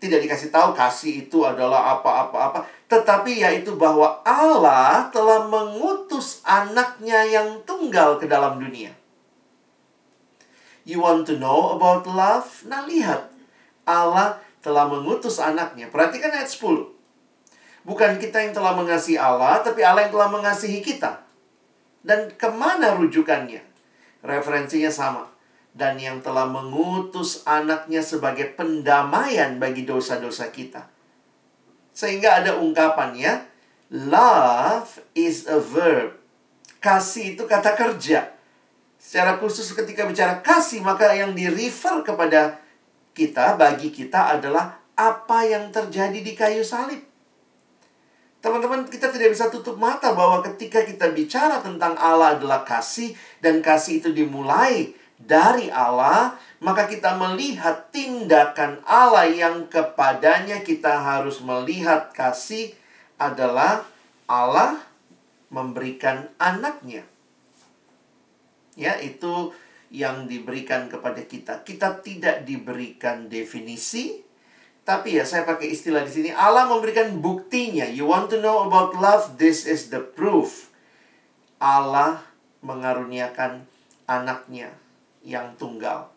tidak 0.00 0.24
dikasih 0.24 0.52
tahu 0.52 0.76
kasih 0.76 1.28
itu 1.28 1.48
adalah 1.48 1.96
apa-apa-apa, 1.96 2.68
tetapi 2.88 3.40
yaitu 3.40 3.72
bahwa 3.76 4.20
Allah 4.24 5.08
telah 5.08 5.48
mengutus 5.48 6.44
anaknya 6.44 7.24
yang 7.24 7.64
tunggal 7.64 8.20
ke 8.20 8.28
dalam 8.28 8.60
dunia. 8.60 8.92
You 10.84 11.00
want 11.00 11.24
to 11.32 11.40
know 11.40 11.72
about 11.72 12.04
love? 12.04 12.64
Nah, 12.68 12.84
lihat. 12.84 13.32
Allah 13.88 14.40
telah 14.60 14.88
mengutus 14.88 15.40
anaknya. 15.40 15.88
Perhatikan 15.88 16.32
ayat 16.32 16.48
10. 16.48 16.92
Bukan 17.84 18.16
kita 18.16 18.40
yang 18.40 18.52
telah 18.56 18.72
mengasihi 18.76 19.20
Allah, 19.20 19.60
tapi 19.60 19.84
Allah 19.84 20.08
yang 20.08 20.12
telah 20.12 20.28
mengasihi 20.32 20.80
kita. 20.80 21.24
Dan 22.04 22.32
ke 22.36 22.48
mana 22.52 22.96
rujukannya? 22.96 23.64
Referensinya 24.24 24.92
sama. 24.92 25.33
Dan 25.74 25.98
yang 25.98 26.22
telah 26.22 26.46
mengutus 26.46 27.42
anaknya 27.42 27.98
sebagai 27.98 28.54
pendamaian 28.54 29.58
bagi 29.58 29.82
dosa-dosa 29.82 30.54
kita. 30.54 30.86
Sehingga 31.90 32.42
ada 32.42 32.58
ungkapannya, 32.62 33.42
love 33.90 35.02
is 35.18 35.50
a 35.50 35.58
verb. 35.58 36.14
Kasih 36.78 37.34
itu 37.34 37.42
kata 37.46 37.74
kerja. 37.74 38.34
Secara 38.98 39.36
khusus 39.36 39.70
ketika 39.74 40.06
bicara 40.06 40.40
kasih, 40.40 40.82
maka 40.82 41.10
yang 41.14 41.34
di-refer 41.34 42.06
kepada 42.06 42.62
kita, 43.14 43.54
bagi 43.54 43.92
kita 43.92 44.38
adalah 44.38 44.80
apa 44.94 45.38
yang 45.46 45.70
terjadi 45.74 46.18
di 46.22 46.32
kayu 46.34 46.62
salib. 46.62 47.02
Teman-teman, 48.40 48.84
kita 48.84 49.08
tidak 49.08 49.32
bisa 49.32 49.48
tutup 49.48 49.80
mata 49.80 50.12
bahwa 50.12 50.44
ketika 50.44 50.84
kita 50.84 51.12
bicara 51.16 51.64
tentang 51.64 51.96
Allah 51.96 52.36
adalah 52.36 52.60
kasih 52.60 53.16
dan 53.40 53.64
kasih 53.64 54.04
itu 54.04 54.12
dimulai 54.12 54.92
dari 55.20 55.70
Allah, 55.70 56.34
maka 56.58 56.90
kita 56.90 57.14
melihat 57.14 57.88
tindakan 57.94 58.82
Allah 58.82 59.30
yang 59.30 59.70
kepadanya 59.70 60.66
kita 60.66 61.00
harus 61.00 61.38
melihat 61.38 62.10
kasih 62.10 62.74
adalah 63.16 63.86
Allah 64.26 64.82
memberikan 65.54 66.28
anaknya. 66.36 67.06
Ya, 68.74 68.98
itu 68.98 69.54
yang 69.94 70.26
diberikan 70.26 70.90
kepada 70.90 71.22
kita. 71.22 71.62
Kita 71.62 72.02
tidak 72.02 72.42
diberikan 72.42 73.30
definisi, 73.30 74.18
tapi 74.82 75.14
ya 75.14 75.22
saya 75.22 75.46
pakai 75.46 75.70
istilah 75.70 76.02
di 76.02 76.10
sini 76.10 76.30
Allah 76.34 76.66
memberikan 76.66 77.22
buktinya. 77.22 77.86
You 77.86 78.10
want 78.10 78.34
to 78.34 78.42
know 78.42 78.66
about 78.66 78.98
love? 78.98 79.38
This 79.38 79.62
is 79.62 79.94
the 79.94 80.02
proof. 80.02 80.74
Allah 81.62 82.26
mengaruniakan 82.66 83.70
anaknya 84.10 84.74
yang 85.24 85.56
tunggal. 85.56 86.12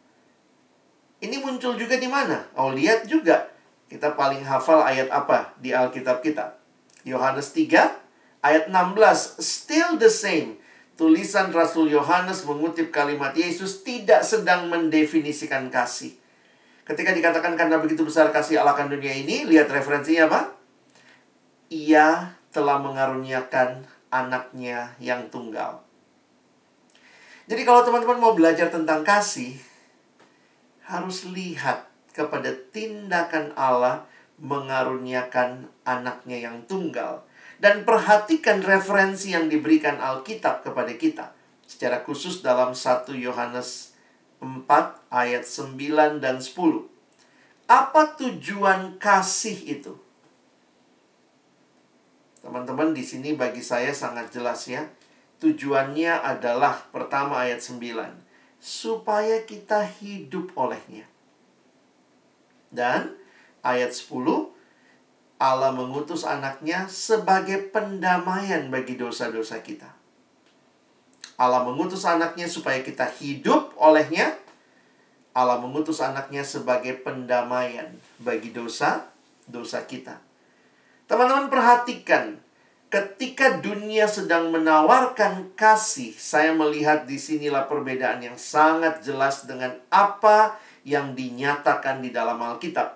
Ini 1.18 1.42
muncul 1.42 1.74
juga 1.74 1.98
di 1.98 2.06
mana? 2.06 2.46
Oh, 2.54 2.70
lihat 2.70 3.10
juga. 3.10 3.50
Kita 3.88 4.14
paling 4.14 4.44
hafal 4.44 4.84
ayat 4.84 5.10
apa 5.10 5.56
di 5.58 5.72
Alkitab 5.74 6.22
kita? 6.22 6.60
Yohanes 7.08 7.56
3 7.56 8.44
ayat 8.44 8.70
16. 8.70 9.40
Still 9.42 9.98
the 9.98 10.12
same 10.12 10.60
tulisan 11.00 11.54
Rasul 11.56 11.88
Yohanes 11.94 12.44
mengutip 12.44 12.92
kalimat 12.92 13.32
Yesus 13.38 13.86
tidak 13.86 14.28
sedang 14.28 14.68
mendefinisikan 14.68 15.72
kasih. 15.72 16.18
Ketika 16.84 17.16
dikatakan 17.16 17.54
karena 17.56 17.80
begitu 17.80 18.04
besar 18.04 18.34
kasih 18.34 18.60
Allah 18.60 18.76
akan 18.76 18.92
dunia 18.92 19.14
ini, 19.14 19.46
lihat 19.48 19.72
referensinya 19.72 20.28
apa? 20.28 20.42
Ia 21.72 22.36
telah 22.52 22.82
mengaruniakan 22.82 23.86
anaknya 24.12 24.98
yang 24.98 25.28
tunggal. 25.30 25.87
Jadi 27.48 27.64
kalau 27.64 27.82
teman-teman 27.88 28.20
mau 28.20 28.34
belajar 28.36 28.68
tentang 28.68 29.08
kasih, 29.08 29.56
harus 30.84 31.24
lihat 31.32 31.88
kepada 32.12 32.52
tindakan 32.76 33.56
Allah 33.56 34.04
mengaruniakan 34.36 35.72
anaknya 35.88 36.52
yang 36.52 36.68
tunggal. 36.68 37.24
Dan 37.58 37.88
perhatikan 37.88 38.62
referensi 38.62 39.34
yang 39.34 39.50
diberikan 39.50 39.98
Alkitab 39.98 40.62
kepada 40.62 40.94
kita. 40.94 41.34
Secara 41.66 42.06
khusus 42.06 42.46
dalam 42.46 42.78
1 42.78 43.10
Yohanes 43.18 43.98
4 44.38 44.68
ayat 45.10 45.42
9 45.42 46.22
dan 46.22 46.38
10. 46.38 46.54
Apa 47.66 48.14
tujuan 48.22 49.02
kasih 49.02 49.58
itu? 49.66 49.98
Teman-teman 52.46 52.94
di 52.94 53.02
sini 53.02 53.34
bagi 53.34 53.60
saya 53.66 53.90
sangat 53.92 54.30
jelas 54.32 54.70
ya. 54.70 54.86
Tujuannya 55.38 56.18
adalah 56.18 56.90
pertama 56.90 57.46
ayat 57.46 57.62
9. 57.62 57.84
Supaya 58.58 59.46
kita 59.46 59.86
hidup 60.02 60.50
olehnya. 60.58 61.06
Dan 62.74 63.14
ayat 63.62 63.94
10 63.94 64.58
Allah 65.38 65.70
mengutus 65.70 66.26
anaknya 66.26 66.90
sebagai 66.90 67.70
pendamaian 67.70 68.74
bagi 68.74 68.98
dosa-dosa 68.98 69.62
kita. 69.62 69.94
Allah 71.38 71.62
mengutus 71.62 72.02
anaknya 72.10 72.50
supaya 72.50 72.82
kita 72.82 73.06
hidup 73.22 73.78
olehnya. 73.78 74.34
Allah 75.38 75.62
mengutus 75.62 76.02
anaknya 76.02 76.42
sebagai 76.42 76.98
pendamaian 77.06 77.94
bagi 78.18 78.50
dosa-dosa 78.50 79.86
kita. 79.86 80.18
Teman-teman 81.06 81.54
perhatikan, 81.54 82.42
ketika 82.88 83.60
dunia 83.60 84.08
sedang 84.08 84.52
menawarkan 84.52 85.52
kasih, 85.60 86.16
saya 86.16 86.56
melihat 86.56 87.04
di 87.04 87.20
sinilah 87.20 87.68
perbedaan 87.68 88.24
yang 88.24 88.40
sangat 88.40 89.04
jelas 89.04 89.44
dengan 89.44 89.76
apa 89.92 90.56
yang 90.88 91.12
dinyatakan 91.12 92.00
di 92.00 92.16
dalam 92.16 92.40
Alkitab. 92.40 92.96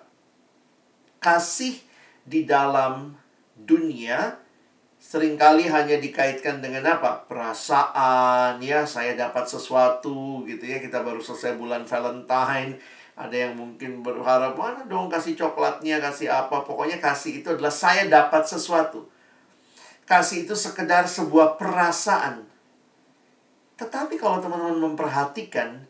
Kasih 1.19 1.75
di 2.23 2.47
dalam 2.47 3.13
dunia 3.53 4.39
sering 5.01 5.35
kali 5.35 5.67
hanya 5.67 5.99
dikaitkan 5.99 6.63
dengan 6.63 6.87
apa? 6.87 7.27
Perasaan, 7.27 8.63
ya 8.63 8.87
saya 8.87 9.17
dapat 9.17 9.49
sesuatu 9.49 10.47
gitu 10.47 10.63
ya. 10.63 10.79
Kita 10.79 11.03
baru 11.03 11.19
selesai 11.19 11.59
bulan 11.59 11.83
Valentine. 11.83 12.79
Ada 13.11 13.49
yang 13.49 13.59
mungkin 13.59 14.01
berharap, 14.01 14.55
mana 14.55 14.87
dong 14.87 15.11
kasih 15.11 15.35
coklatnya, 15.35 15.99
kasih 15.99 16.31
apa. 16.31 16.63
Pokoknya 16.63 16.97
kasih 16.97 17.43
itu 17.43 17.51
adalah 17.51 17.69
saya 17.69 18.07
dapat 18.07 18.47
sesuatu. 18.47 19.05
Kasih 20.11 20.43
itu 20.43 20.59
sekedar 20.59 21.07
sebuah 21.07 21.55
perasaan. 21.55 22.43
Tetapi 23.79 24.19
kalau 24.19 24.43
teman-teman 24.43 24.91
memperhatikan, 24.91 25.87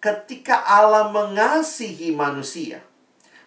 ketika 0.00 0.64
Allah 0.64 1.12
mengasihi 1.12 2.16
manusia, 2.16 2.80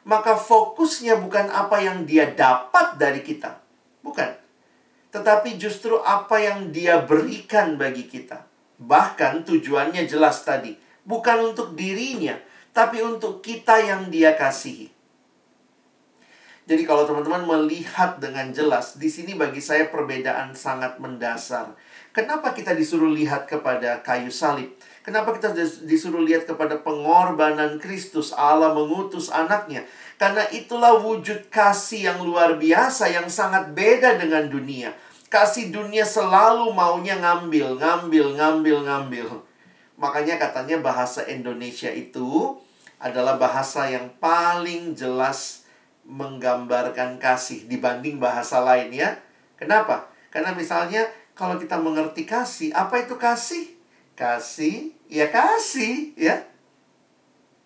maka 0.06 0.38
fokusnya 0.38 1.18
bukan 1.18 1.50
apa 1.50 1.82
yang 1.82 2.06
dia 2.06 2.30
dapat 2.30 3.02
dari 3.02 3.26
kita. 3.26 3.66
Bukan. 4.06 4.30
Tetapi 5.10 5.58
justru 5.58 5.98
apa 5.98 6.38
yang 6.38 6.70
dia 6.70 7.02
berikan 7.02 7.82
bagi 7.82 8.06
kita. 8.06 8.46
Bahkan 8.78 9.42
tujuannya 9.50 10.06
jelas 10.06 10.46
tadi. 10.46 10.78
Bukan 11.02 11.50
untuk 11.50 11.74
dirinya, 11.74 12.38
tapi 12.78 13.02
untuk 13.02 13.42
kita 13.42 13.82
yang 13.82 14.14
dia 14.14 14.38
kasihi. 14.38 14.91
Jadi 16.72 16.88
kalau 16.88 17.04
teman-teman 17.04 17.44
melihat 17.44 18.16
dengan 18.24 18.48
jelas, 18.56 18.96
di 18.96 19.12
sini 19.12 19.36
bagi 19.36 19.60
saya 19.60 19.92
perbedaan 19.92 20.56
sangat 20.56 21.04
mendasar. 21.04 21.76
Kenapa 22.16 22.56
kita 22.56 22.72
disuruh 22.72 23.12
lihat 23.12 23.44
kepada 23.44 24.00
kayu 24.00 24.32
salib? 24.32 24.72
Kenapa 25.04 25.36
kita 25.36 25.52
disuruh 25.84 26.24
lihat 26.24 26.48
kepada 26.48 26.80
pengorbanan 26.80 27.76
Kristus 27.76 28.32
Allah 28.32 28.72
mengutus 28.72 29.28
anaknya? 29.28 29.84
Karena 30.16 30.48
itulah 30.48 30.96
wujud 31.04 31.52
kasih 31.52 32.08
yang 32.08 32.24
luar 32.24 32.56
biasa 32.56 33.12
yang 33.12 33.28
sangat 33.28 33.76
beda 33.76 34.16
dengan 34.16 34.48
dunia. 34.48 34.96
Kasih 35.28 35.76
dunia 35.76 36.08
selalu 36.08 36.72
maunya 36.72 37.20
ngambil, 37.20 37.84
ngambil, 37.84 38.40
ngambil, 38.40 38.78
ngambil. 38.88 39.28
Makanya 40.00 40.40
katanya 40.40 40.80
bahasa 40.80 41.28
Indonesia 41.28 41.92
itu 41.92 42.56
adalah 42.96 43.36
bahasa 43.36 43.92
yang 43.92 44.08
paling 44.24 44.96
jelas 44.96 45.61
menggambarkan 46.06 47.22
kasih 47.22 47.66
dibanding 47.70 48.18
bahasa 48.18 48.62
lain 48.62 48.92
ya. 48.92 49.18
Kenapa? 49.56 50.10
Karena 50.34 50.56
misalnya 50.56 51.06
kalau 51.38 51.58
kita 51.58 51.80
mengerti 51.80 52.28
kasih, 52.28 52.74
apa 52.76 53.02
itu 53.02 53.16
kasih? 53.16 53.78
Kasih, 54.18 54.94
ya 55.08 55.32
kasih, 55.32 56.14
ya. 56.14 56.46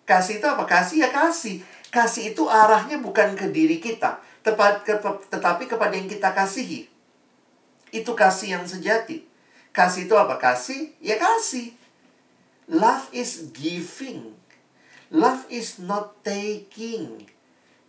Kasih 0.06 0.38
itu 0.38 0.46
apa? 0.46 0.64
Kasih 0.64 1.02
ya 1.02 1.10
kasih. 1.10 1.60
Kasih 1.90 2.36
itu 2.36 2.46
arahnya 2.46 3.02
bukan 3.02 3.34
ke 3.34 3.50
diri 3.50 3.82
kita, 3.82 4.20
tepat 4.44 4.86
ke, 4.86 4.96
tetapi 5.32 5.66
kepada 5.66 5.94
yang 5.96 6.06
kita 6.06 6.30
kasihi. 6.32 6.86
Itu 7.90 8.12
kasih 8.14 8.60
yang 8.60 8.64
sejati. 8.64 9.26
Kasih 9.74 10.08
itu 10.08 10.14
apa? 10.16 10.38
Kasih, 10.40 10.94
ya 11.02 11.16
kasih. 11.20 11.74
Love 12.66 13.12
is 13.14 13.52
giving. 13.54 14.34
Love 15.12 15.46
is 15.52 15.78
not 15.78 16.18
taking. 16.26 17.35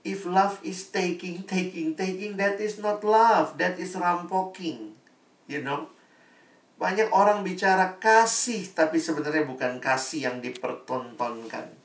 If 0.08 0.24
love 0.24 0.64
is 0.64 0.88
taking, 0.88 1.44
taking, 1.44 2.00
taking, 2.00 2.40
that 2.40 2.64
is 2.64 2.80
not 2.80 3.04
love. 3.04 3.60
That 3.60 3.76
is 3.76 4.00
rampoking. 4.00 4.96
You 5.52 5.68
know? 5.68 5.92
Banyak 6.80 7.12
orang 7.12 7.44
bicara 7.44 8.00
kasih, 8.00 8.72
tapi 8.72 9.04
sebenarnya 9.04 9.44
bukan 9.44 9.84
kasih 9.84 10.32
yang 10.32 10.38
dipertontonkan. 10.40 11.76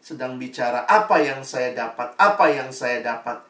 Sedang 0.00 0.40
bicara 0.40 0.88
apa 0.88 1.20
yang 1.20 1.44
saya 1.44 1.76
dapat, 1.76 2.16
apa 2.16 2.48
yang 2.48 2.72
saya 2.72 3.04
dapat. 3.04 3.44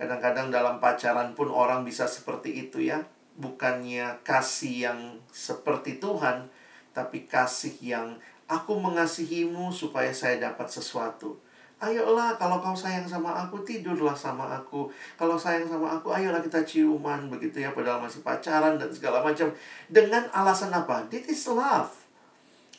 Kadang-kadang 0.00 0.48
dalam 0.48 0.78
pacaran 0.78 1.34
pun 1.34 1.52
orang 1.52 1.84
bisa 1.84 2.08
seperti 2.08 2.64
itu 2.64 2.80
ya. 2.80 3.04
Bukannya 3.36 4.22
kasih 4.24 4.88
yang 4.88 5.00
seperti 5.34 6.00
Tuhan, 6.00 6.48
tapi 6.96 7.28
kasih 7.28 7.74
yang 7.82 8.16
aku 8.46 8.78
mengasihimu 8.78 9.74
supaya 9.74 10.14
saya 10.14 10.38
dapat 10.38 10.70
sesuatu. 10.70 11.42
Ayolah, 11.78 12.34
kalau 12.34 12.58
kau 12.58 12.74
sayang 12.74 13.06
sama 13.06 13.30
aku, 13.30 13.62
tidurlah 13.62 14.16
sama 14.18 14.50
aku. 14.50 14.90
Kalau 15.14 15.38
sayang 15.38 15.62
sama 15.62 15.94
aku, 15.94 16.10
ayolah 16.10 16.42
kita 16.42 16.66
ciuman 16.66 17.30
begitu 17.30 17.62
ya, 17.62 17.70
padahal 17.70 18.02
masih 18.02 18.26
pacaran 18.26 18.74
dan 18.74 18.90
segala 18.90 19.22
macam. 19.22 19.46
Dengan 19.86 20.26
alasan 20.34 20.74
apa? 20.74 21.06
This 21.06 21.30
is 21.30 21.46
love. 21.46 21.94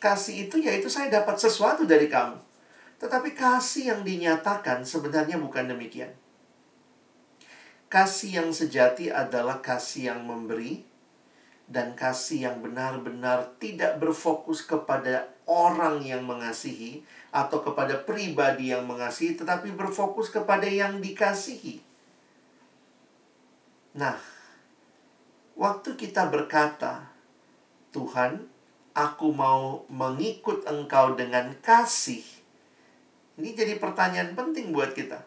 Kasih 0.03 0.51
itu 0.51 0.59
yaitu 0.59 0.91
saya 0.91 1.07
dapat 1.07 1.39
sesuatu 1.39 1.87
dari 1.87 2.11
kamu. 2.11 2.35
Tetapi 2.99 3.31
kasih 3.31 3.95
yang 3.95 4.01
dinyatakan 4.03 4.83
sebenarnya 4.83 5.39
bukan 5.39 5.71
demikian. 5.71 6.11
Kasih 7.87 8.43
yang 8.43 8.51
sejati 8.51 9.07
adalah 9.07 9.63
kasih 9.63 10.11
yang 10.11 10.27
memberi 10.27 10.88
dan 11.69 11.93
kasih 11.93 12.49
yang 12.49 12.57
benar-benar 12.65 13.53
tidak 13.61 14.01
berfokus 14.01 14.65
kepada 14.65 15.29
orang 15.45 16.01
yang 16.01 16.25
mengasihi, 16.25 17.05
atau 17.29 17.61
kepada 17.61 17.93
pribadi 18.01 18.73
yang 18.73 18.89
mengasihi, 18.89 19.37
tetapi 19.37 19.69
berfokus 19.77 20.33
kepada 20.33 20.65
yang 20.65 20.97
dikasihi. 20.97 21.81
Nah, 23.93 24.17
waktu 25.53 25.93
kita 25.93 26.25
berkata, 26.29 27.13
"Tuhan, 27.93 28.49
aku 28.97 29.29
mau 29.29 29.85
mengikut 29.93 30.65
Engkau 30.65 31.13
dengan 31.13 31.53
kasih," 31.61 32.25
ini 33.37 33.53
jadi 33.53 33.77
pertanyaan 33.77 34.33
penting 34.33 34.73
buat 34.73 34.97
kita. 34.97 35.21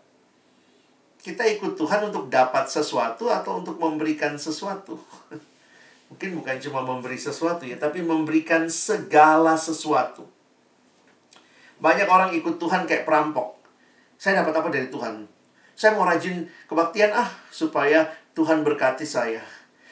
Kita 1.22 1.46
ikut 1.46 1.78
Tuhan 1.78 2.11
untuk 2.11 2.26
dapat 2.26 2.66
sesuatu 2.66 3.31
atau 3.31 3.62
untuk 3.62 3.78
memberikan 3.78 4.35
sesuatu. 4.35 4.98
Mungkin 6.12 6.44
bukan 6.44 6.61
cuma 6.61 6.85
memberi 6.85 7.16
sesuatu 7.16 7.64
ya, 7.64 7.81
tapi 7.81 8.05
memberikan 8.05 8.68
segala 8.68 9.57
sesuatu. 9.57 10.29
Banyak 11.81 12.05
orang 12.05 12.37
ikut 12.37 12.61
Tuhan 12.61 12.85
kayak 12.85 13.09
perampok. 13.09 13.57
Saya 14.20 14.44
dapat 14.44 14.61
apa 14.61 14.68
dari 14.68 14.92
Tuhan? 14.92 15.25
Saya 15.72 15.96
mau 15.96 16.05
rajin 16.05 16.44
kebaktian 16.68 17.16
ah 17.16 17.33
supaya 17.48 18.12
Tuhan 18.37 18.61
berkati 18.61 19.09
saya. 19.09 19.40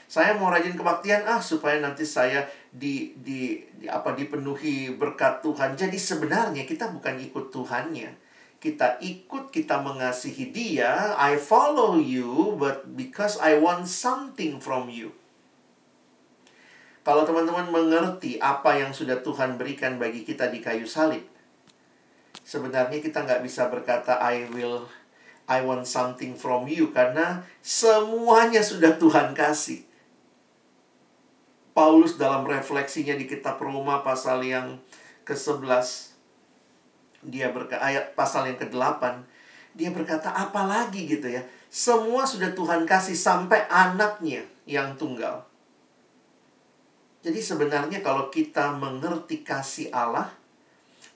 Saya 0.05 0.37
mau 0.37 0.53
rajin 0.53 0.77
kebaktian 0.77 1.25
ah 1.25 1.41
supaya 1.41 1.81
nanti 1.81 2.05
saya 2.05 2.45
di, 2.69 3.17
di, 3.17 3.65
di 3.81 3.89
apa 3.89 4.13
dipenuhi 4.13 4.93
berkat 4.93 5.41
Tuhan. 5.41 5.73
Jadi 5.73 5.97
sebenarnya 5.97 6.69
kita 6.69 6.93
bukan 6.93 7.17
ikut 7.17 7.49
Tuhannya. 7.49 8.13
Kita 8.61 9.01
ikut, 9.01 9.49
kita 9.49 9.81
mengasihi 9.81 10.53
Dia. 10.53 11.17
I 11.17 11.41
follow 11.41 11.97
you, 11.97 12.61
but 12.61 12.93
because 12.93 13.41
I 13.41 13.57
want 13.57 13.89
something 13.89 14.61
from 14.61 14.93
you. 14.93 15.17
Kalau 17.11 17.27
teman-teman 17.27 17.67
mengerti 17.75 18.39
apa 18.39 18.79
yang 18.79 18.95
sudah 18.95 19.19
Tuhan 19.19 19.59
berikan 19.59 19.99
bagi 19.99 20.23
kita 20.23 20.47
di 20.47 20.63
kayu 20.63 20.87
salib, 20.87 21.27
sebenarnya 22.47 23.03
kita 23.03 23.27
nggak 23.27 23.43
bisa 23.43 23.67
berkata 23.67 24.23
I 24.23 24.47
will 24.55 24.87
I 25.51 25.59
want 25.67 25.91
something 25.91 26.39
from 26.39 26.71
you 26.71 26.95
karena 26.95 27.43
semuanya 27.67 28.63
sudah 28.63 28.95
Tuhan 28.95 29.35
kasih. 29.35 29.83
Paulus 31.75 32.15
dalam 32.15 32.47
refleksinya 32.47 33.19
di 33.19 33.27
kitab 33.27 33.59
Roma 33.59 34.07
pasal 34.07 34.47
yang 34.47 34.79
ke-11 35.27 36.15
dia 37.27 37.51
berkata 37.51 37.91
ayat 37.91 38.15
pasal 38.15 38.55
yang 38.55 38.59
ke-8 38.63 39.03
dia 39.75 39.91
berkata 39.91 40.31
apalagi 40.31 41.11
gitu 41.11 41.27
ya 41.27 41.43
semua 41.75 42.23
sudah 42.23 42.55
Tuhan 42.55 42.87
kasih 42.87 43.19
sampai 43.19 43.67
anaknya 43.67 44.47
yang 44.63 44.95
tunggal 44.95 45.50
jadi 47.21 47.41
sebenarnya 47.41 48.01
kalau 48.01 48.33
kita 48.33 48.73
mengerti 48.77 49.45
kasih 49.45 49.93
Allah 49.93 50.41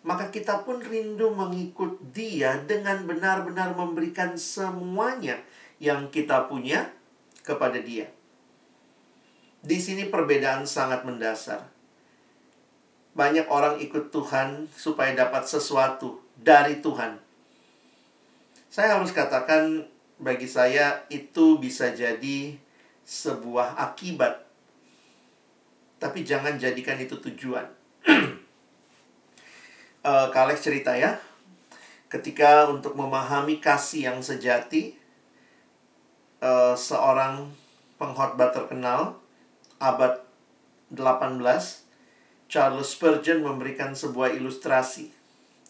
maka 0.04 0.28
kita 0.28 0.68
pun 0.68 0.84
rindu 0.84 1.32
mengikut 1.32 1.96
dia 2.12 2.60
dengan 2.60 3.08
benar-benar 3.08 3.72
memberikan 3.72 4.36
semuanya 4.36 5.40
yang 5.80 6.12
kita 6.12 6.44
punya 6.44 6.92
kepada 7.40 7.80
dia. 7.80 8.12
Di 9.64 9.80
sini 9.80 10.12
perbedaan 10.12 10.68
sangat 10.68 11.08
mendasar. 11.08 11.72
Banyak 13.16 13.48
orang 13.48 13.80
ikut 13.80 14.12
Tuhan 14.12 14.68
supaya 14.76 15.16
dapat 15.16 15.48
sesuatu 15.48 16.20
dari 16.36 16.84
Tuhan. 16.84 17.16
Saya 18.68 19.00
harus 19.00 19.08
katakan 19.08 19.88
bagi 20.20 20.44
saya 20.44 21.08
itu 21.08 21.56
bisa 21.56 21.96
jadi 21.96 22.60
sebuah 23.08 23.80
akibat. 23.80 24.43
Tapi 25.98 26.26
jangan 26.26 26.58
jadikan 26.60 26.98
itu 27.00 27.16
tujuan. 27.18 27.64
uh, 30.04 30.28
Kalex 30.30 30.62
cerita 30.62 30.94
ya. 30.94 31.16
Ketika 32.12 32.70
untuk 32.70 32.94
memahami 32.94 33.58
kasih 33.58 34.12
yang 34.12 34.18
sejati, 34.22 34.94
uh, 36.44 36.76
seorang 36.78 37.50
pengkhotbah 37.98 38.54
terkenal 38.54 39.18
abad 39.82 40.22
18, 40.94 41.40
Charles 42.46 42.88
Spurgeon 42.92 43.42
memberikan 43.42 43.96
sebuah 43.96 44.36
ilustrasi. 44.36 45.10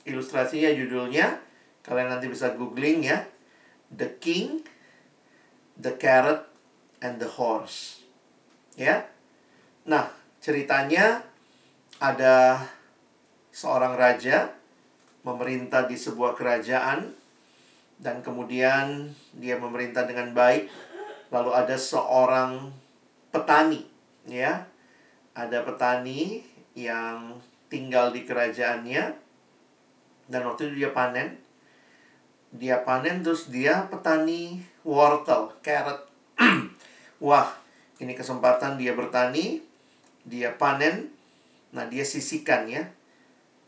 Ilustrasinya 0.05 0.69
judulnya, 0.75 1.41
kalian 1.81 2.13
nanti 2.13 2.29
bisa 2.29 2.53
googling 2.53 3.09
ya, 3.09 3.25
The 3.89 4.21
King, 4.21 4.69
The 5.81 5.97
Carrot, 5.97 6.45
and 7.01 7.17
the 7.23 7.31
Horse. 7.41 8.05
Ya. 8.77 9.14
Nah, 9.85 10.09
ceritanya 10.41 11.21
ada 12.01 12.57
seorang 13.53 13.93
raja 14.01 14.49
memerintah 15.21 15.85
di 15.85 15.97
sebuah 16.01 16.33
kerajaan 16.33 17.13
dan 18.01 18.25
kemudian 18.25 19.13
dia 19.37 19.61
memerintah 19.61 20.09
dengan 20.09 20.33
baik. 20.33 20.73
Lalu 21.29 21.51
ada 21.53 21.77
seorang 21.77 22.73
petani 23.29 23.85
ya. 24.25 24.65
Ada 25.37 25.67
petani 25.69 26.41
yang 26.73 27.37
tinggal 27.69 28.09
di 28.09 28.25
kerajaannya 28.25 29.05
dan 30.33 30.41
waktu 30.49 30.73
itu 30.73 30.85
dia 30.85 30.91
panen. 30.97 31.37
Dia 32.55 32.81
panen 32.87 33.21
terus 33.21 33.53
dia 33.53 33.85
petani 33.93 34.65
wortel 34.81 35.53
carrot. 35.61 36.09
Wah 37.29 37.65
ini 38.03 38.15
kesempatan 38.15 38.75
dia 38.81 38.95
bertani 38.95 39.74
dia 40.25 40.57
panen 40.57 41.13
nah 41.75 41.87
dia 41.87 42.03
sisihkan 42.07 42.71
ya 42.71 42.89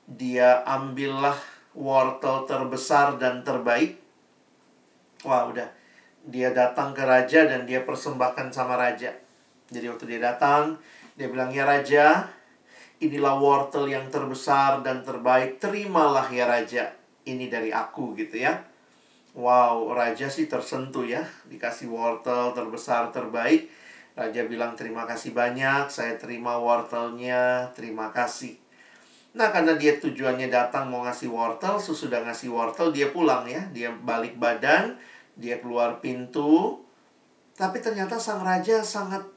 dia 0.07 0.63
ambillah 0.63 1.35
wortel 1.77 2.49
terbesar 2.49 3.21
dan 3.21 3.43
terbaik. 3.43 4.01
Wah, 5.27 5.51
udah. 5.51 5.69
Dia 6.27 6.51
datang 6.51 6.95
ke 6.95 7.03
raja 7.03 7.47
dan 7.47 7.67
dia 7.69 7.83
persembahkan 7.83 8.51
sama 8.51 8.75
raja. 8.79 9.15
Jadi 9.71 9.87
waktu 9.87 10.05
dia 10.17 10.21
datang, 10.23 10.79
dia 11.15 11.27
bilang, 11.31 11.51
"Ya 11.51 11.67
raja, 11.67 12.27
inilah 13.03 13.39
wortel 13.39 13.91
yang 13.91 14.09
terbesar 14.11 14.83
dan 14.83 15.03
terbaik. 15.03 15.59
Terimalah 15.59 16.27
ya 16.31 16.47
raja. 16.47 16.95
Ini 17.27 17.47
dari 17.51 17.71
aku 17.71 18.15
gitu 18.15 18.39
ya." 18.39 18.63
Wow, 19.37 19.93
raja 19.93 20.33
sih 20.33 20.49
tersentuh 20.49 21.05
ya, 21.05 21.21
dikasih 21.45 21.93
wortel 21.93 22.57
terbesar 22.57 23.13
terbaik. 23.13 23.69
Raja 24.17 24.49
bilang 24.49 24.73
terima 24.73 25.05
kasih 25.05 25.37
banyak, 25.37 25.93
saya 25.93 26.17
terima 26.17 26.57
wortelnya, 26.57 27.69
terima 27.77 28.09
kasih. 28.09 28.57
Nah, 29.37 29.53
karena 29.53 29.77
dia 29.77 30.01
tujuannya 30.01 30.49
datang 30.49 30.89
mau 30.89 31.05
ngasih 31.05 31.29
wortel, 31.29 31.77
sesudah 31.77 32.25
ngasih 32.25 32.49
wortel 32.49 32.89
dia 32.89 33.13
pulang 33.13 33.45
ya. 33.45 33.69
Dia 33.77 33.93
balik 33.93 34.41
badan, 34.41 34.97
dia 35.37 35.61
keluar 35.61 36.01
pintu. 36.01 36.81
Tapi 37.61 37.85
ternyata 37.85 38.17
sang 38.17 38.41
raja 38.41 38.81
sangat 38.81 39.29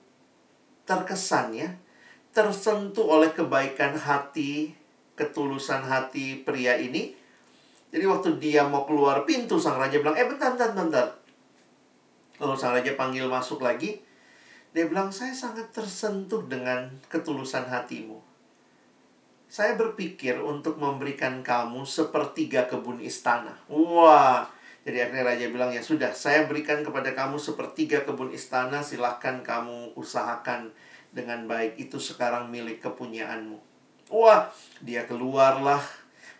terkesan 0.87 1.51
ya. 1.51 1.69
Tersentuh 2.31 3.03
oleh 3.03 3.35
kebaikan 3.35 3.99
hati, 3.99 4.71
ketulusan 5.19 5.83
hati 5.83 6.39
pria 6.47 6.79
ini. 6.79 7.11
Jadi 7.91 8.05
waktu 8.07 8.39
dia 8.39 8.63
mau 8.63 8.87
keluar 8.87 9.27
pintu, 9.27 9.59
sang 9.59 9.75
raja 9.75 9.99
bilang, 9.99 10.15
eh 10.15 10.23
bentar, 10.23 10.55
bentar, 10.55 10.71
bentar. 10.71 11.07
Lalu 12.39 12.55
sang 12.55 12.71
raja 12.71 12.95
panggil 12.95 13.27
masuk 13.27 13.59
lagi. 13.59 14.07
Dia 14.71 14.85
bilang, 14.85 15.09
saya 15.09 15.33
sangat 15.33 15.73
tersentuh 15.73 16.45
dengan 16.45 16.89
ketulusan 17.09 17.65
hatimu 17.69 18.29
saya 19.49 19.73
berpikir 19.73 20.37
untuk 20.45 20.77
memberikan 20.77 21.41
kamu 21.41 21.81
sepertiga 21.81 22.69
kebun 22.69 23.01
istana. 23.01 23.57
Wah, 23.65 24.45
jadi 24.85 25.09
akhirnya 25.09 25.25
raja 25.25 25.45
bilang, 25.49 25.73
ya 25.73 25.81
sudah, 25.81 26.13
saya 26.13 26.45
berikan 26.45 26.85
kepada 26.85 27.17
kamu 27.17 27.41
sepertiga 27.41 28.05
kebun 28.05 28.29
istana, 28.29 28.85
silahkan 28.85 29.41
kamu 29.41 29.97
usahakan 29.97 30.69
dengan 31.09 31.49
baik. 31.49 31.81
Itu 31.81 31.97
sekarang 31.97 32.53
milik 32.53 32.85
kepunyaanmu. 32.85 33.57
Wah, 34.13 34.53
dia 34.85 35.09
keluarlah. 35.09 35.81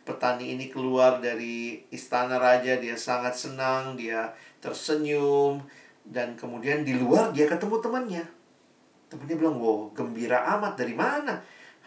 Petani 0.06 0.54
ini 0.54 0.70
keluar 0.70 1.18
dari 1.18 1.82
istana 1.90 2.38
raja, 2.38 2.78
dia 2.78 2.94
sangat 2.94 3.34
senang, 3.34 3.98
dia 3.98 4.38
tersenyum. 4.62 5.66
Dan 6.10 6.34
kemudian 6.34 6.82
di 6.82 6.98
luar 6.98 7.30
dia 7.30 7.46
ketemu 7.46 7.78
temannya. 7.78 8.26
Temannya 9.14 9.36
bilang, 9.38 9.62
wow, 9.62 9.94
gembira 9.94 10.42
amat, 10.58 10.74
dari 10.74 10.98
mana? 10.98 11.38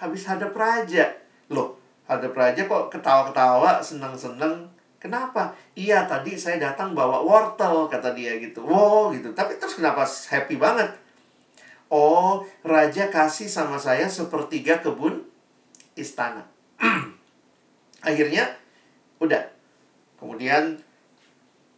habis 0.03 0.27
hadap 0.27 0.51
raja. 0.59 1.15
Loh, 1.55 1.79
hadap 2.11 2.35
raja 2.35 2.67
kok 2.67 2.91
ketawa-ketawa, 2.91 3.79
senang-senang. 3.79 4.67
Kenapa? 4.99 5.55
Iya, 5.79 6.07
tadi 6.11 6.35
saya 6.35 6.59
datang 6.59 6.95
bawa 6.95 7.23
wortel, 7.23 7.87
kata 7.87 8.15
dia 8.15 8.39
gitu. 8.43 8.67
Wow, 8.67 9.15
gitu. 9.15 9.31
Tapi 9.31 9.59
terus 9.63 9.79
kenapa 9.79 10.03
happy 10.03 10.59
banget? 10.59 10.91
Oh, 11.87 12.43
raja 12.67 13.07
kasih 13.11 13.47
sama 13.47 13.79
saya 13.79 14.11
sepertiga 14.11 14.83
kebun 14.83 15.23
istana. 15.95 16.47
Akhirnya, 18.09 18.59
udah. 19.23 19.43
Kemudian, 20.19 20.79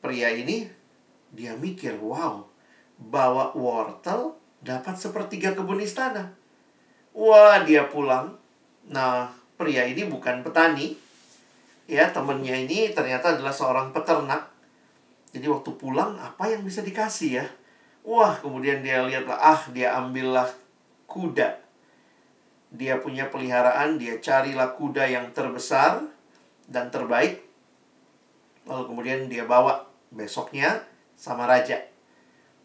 pria 0.05 0.29
ini, 0.33 0.69
dia 1.35 1.59
mikir, 1.59 1.99
wow, 1.99 2.47
bawa 2.99 3.51
wortel 3.59 4.39
dapat 4.63 4.95
sepertiga 4.97 5.53
kebun 5.53 5.83
istana. 5.83 6.33
Wah, 7.15 7.63
dia 7.67 7.91
pulang. 7.91 8.39
Nah, 8.89 9.31
pria 9.59 9.87
ini 9.87 10.07
bukan 10.07 10.47
petani. 10.47 10.95
Ya, 11.85 12.09
temennya 12.09 12.57
ini 12.57 12.95
ternyata 12.97 13.37
adalah 13.37 13.53
seorang 13.53 13.93
peternak. 13.93 14.49
Jadi 15.35 15.47
waktu 15.51 15.71
pulang, 15.75 16.17
apa 16.17 16.49
yang 16.49 16.63
bisa 16.63 16.81
dikasih 16.81 17.43
ya? 17.43 17.47
Wah, 18.07 18.39
kemudian 18.39 18.81
dia 18.81 19.03
lihatlah, 19.05 19.37
ah, 19.37 19.61
dia 19.75 19.93
ambillah 19.99 20.49
kuda. 21.11 21.61
Dia 22.75 22.99
punya 22.99 23.29
peliharaan, 23.31 23.99
dia 24.01 24.19
carilah 24.19 24.75
kuda 24.75 25.07
yang 25.07 25.31
terbesar 25.31 26.03
dan 26.67 26.91
terbaik. 26.91 27.43
Lalu 28.65 28.83
kemudian 28.89 29.21
dia 29.29 29.45
bawa 29.45 29.85
besoknya 30.09 30.83
sama 31.17 31.49
raja. 31.49 31.81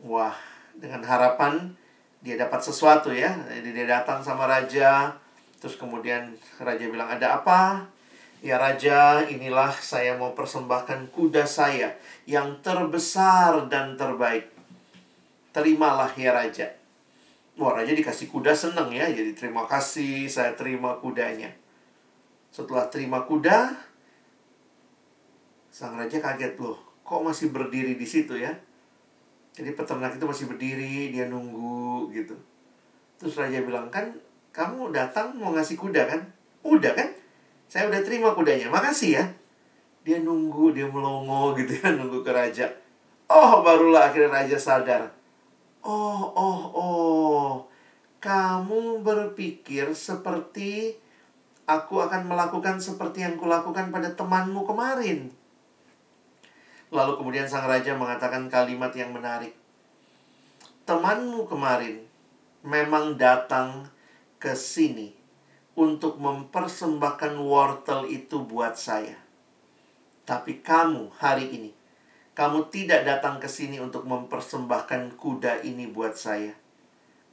Wah, 0.03 0.35
dengan 0.75 1.03
harapan 1.03 1.73
dia 2.19 2.35
dapat 2.35 2.59
sesuatu 2.59 3.11
ya. 3.15 3.31
Jadi 3.47 3.71
dia 3.71 3.87
datang 3.87 4.19
sama 4.19 4.47
raja, 4.47 5.15
terus 5.59 5.79
kemudian 5.79 6.35
raja 6.59 6.85
bilang, 6.87 7.07
"Ada 7.07 7.39
apa?" 7.39 7.87
Ya 8.39 8.55
raja, 8.55 9.27
inilah 9.27 9.75
saya 9.75 10.15
mau 10.15 10.31
persembahkan 10.31 11.11
kuda 11.11 11.43
saya 11.43 11.99
yang 12.23 12.63
terbesar 12.63 13.67
dan 13.67 13.99
terbaik. 13.99 14.47
Terimalah 15.51 16.15
ya 16.15 16.31
raja. 16.31 16.71
Wah, 17.59 17.75
raja 17.75 17.91
dikasih 17.91 18.31
kuda 18.31 18.55
seneng 18.55 18.95
ya. 18.95 19.11
Jadi 19.11 19.35
terima 19.35 19.67
kasih, 19.67 20.31
saya 20.31 20.55
terima 20.55 20.95
kudanya. 20.95 21.51
Setelah 22.47 22.87
terima 22.87 23.27
kuda, 23.27 23.75
sang 25.67 25.99
raja 25.99 26.23
kaget 26.23 26.55
loh. 26.63 26.88
Kok 27.09 27.25
masih 27.25 27.49
berdiri 27.49 27.97
di 27.97 28.05
situ 28.05 28.37
ya? 28.37 28.53
Jadi 29.57 29.73
peternak 29.73 30.13
itu 30.13 30.29
masih 30.29 30.45
berdiri, 30.45 31.09
dia 31.09 31.25
nunggu 31.25 32.13
gitu. 32.13 32.37
Terus 33.17 33.33
raja 33.33 33.65
bilang, 33.65 33.89
kan 33.89 34.13
kamu 34.53 34.93
datang 34.93 35.33
mau 35.33 35.49
ngasih 35.57 35.73
kuda 35.73 36.05
kan? 36.05 36.21
Udah 36.61 36.93
kan? 36.93 37.09
Saya 37.65 37.89
udah 37.89 38.05
terima 38.05 38.37
kudanya, 38.37 38.69
makasih 38.69 39.17
ya. 39.17 39.25
Dia 40.05 40.21
nunggu, 40.21 40.69
dia 40.77 40.85
melongo 40.85 41.57
gitu 41.57 41.81
ya, 41.81 41.97
nunggu 41.97 42.21
ke 42.21 42.29
raja. 42.29 42.69
Oh, 43.25 43.65
barulah 43.65 44.13
akhirnya 44.13 44.45
raja 44.45 44.57
sadar. 44.61 45.09
Oh, 45.81 46.29
oh, 46.37 46.61
oh. 46.77 47.51
kamu 48.19 48.99
berpikir 48.99 49.95
seperti 49.95 50.99
aku 51.63 52.03
akan 52.03 52.27
melakukan 52.27 52.83
seperti 52.83 53.23
yang 53.23 53.39
kulakukan 53.39 53.89
pada 53.89 54.11
temanmu 54.11 54.67
kemarin. 54.67 55.38
Lalu 56.89 57.21
kemudian 57.21 57.45
sang 57.45 57.69
raja 57.69 57.93
mengatakan 57.93 58.49
kalimat 58.49 58.89
yang 58.97 59.13
menarik. 59.13 59.53
Temanmu 60.89 61.45
kemarin 61.45 62.01
memang 62.65 63.13
datang 63.13 63.85
ke 64.41 64.57
sini 64.57 65.13
untuk 65.77 66.17
mempersembahkan 66.17 67.37
wortel 67.37 68.09
itu 68.09 68.41
buat 68.41 68.73
saya. 68.73 69.15
Tapi 70.25 70.65
kamu 70.65 71.13
hari 71.21 71.45
ini, 71.53 71.71
kamu 72.33 72.73
tidak 72.73 73.05
datang 73.05 73.37
ke 73.37 73.45
sini 73.45 73.77
untuk 73.77 74.05
mempersembahkan 74.09 75.15
kuda 75.15 75.61
ini 75.61 75.85
buat 75.87 76.17
saya. 76.17 76.57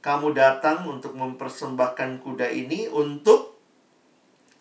Kamu 0.05 0.31
datang 0.37 0.85
untuk 0.87 1.17
mempersembahkan 1.17 2.21
kuda 2.21 2.47
ini 2.53 2.87
untuk 2.87 3.57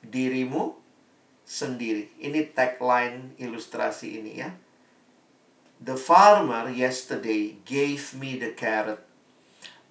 dirimu 0.03 0.75
sendiri. 1.47 2.11
Ini 2.19 2.51
tagline 2.57 3.39
ilustrasi 3.39 4.19
ini 4.19 4.33
ya. 4.43 4.51
The 5.77 6.01
farmer 6.01 6.73
yesterday 6.73 7.61
gave 7.69 8.17
me 8.17 8.41
the 8.41 8.57
carrot, 8.57 9.05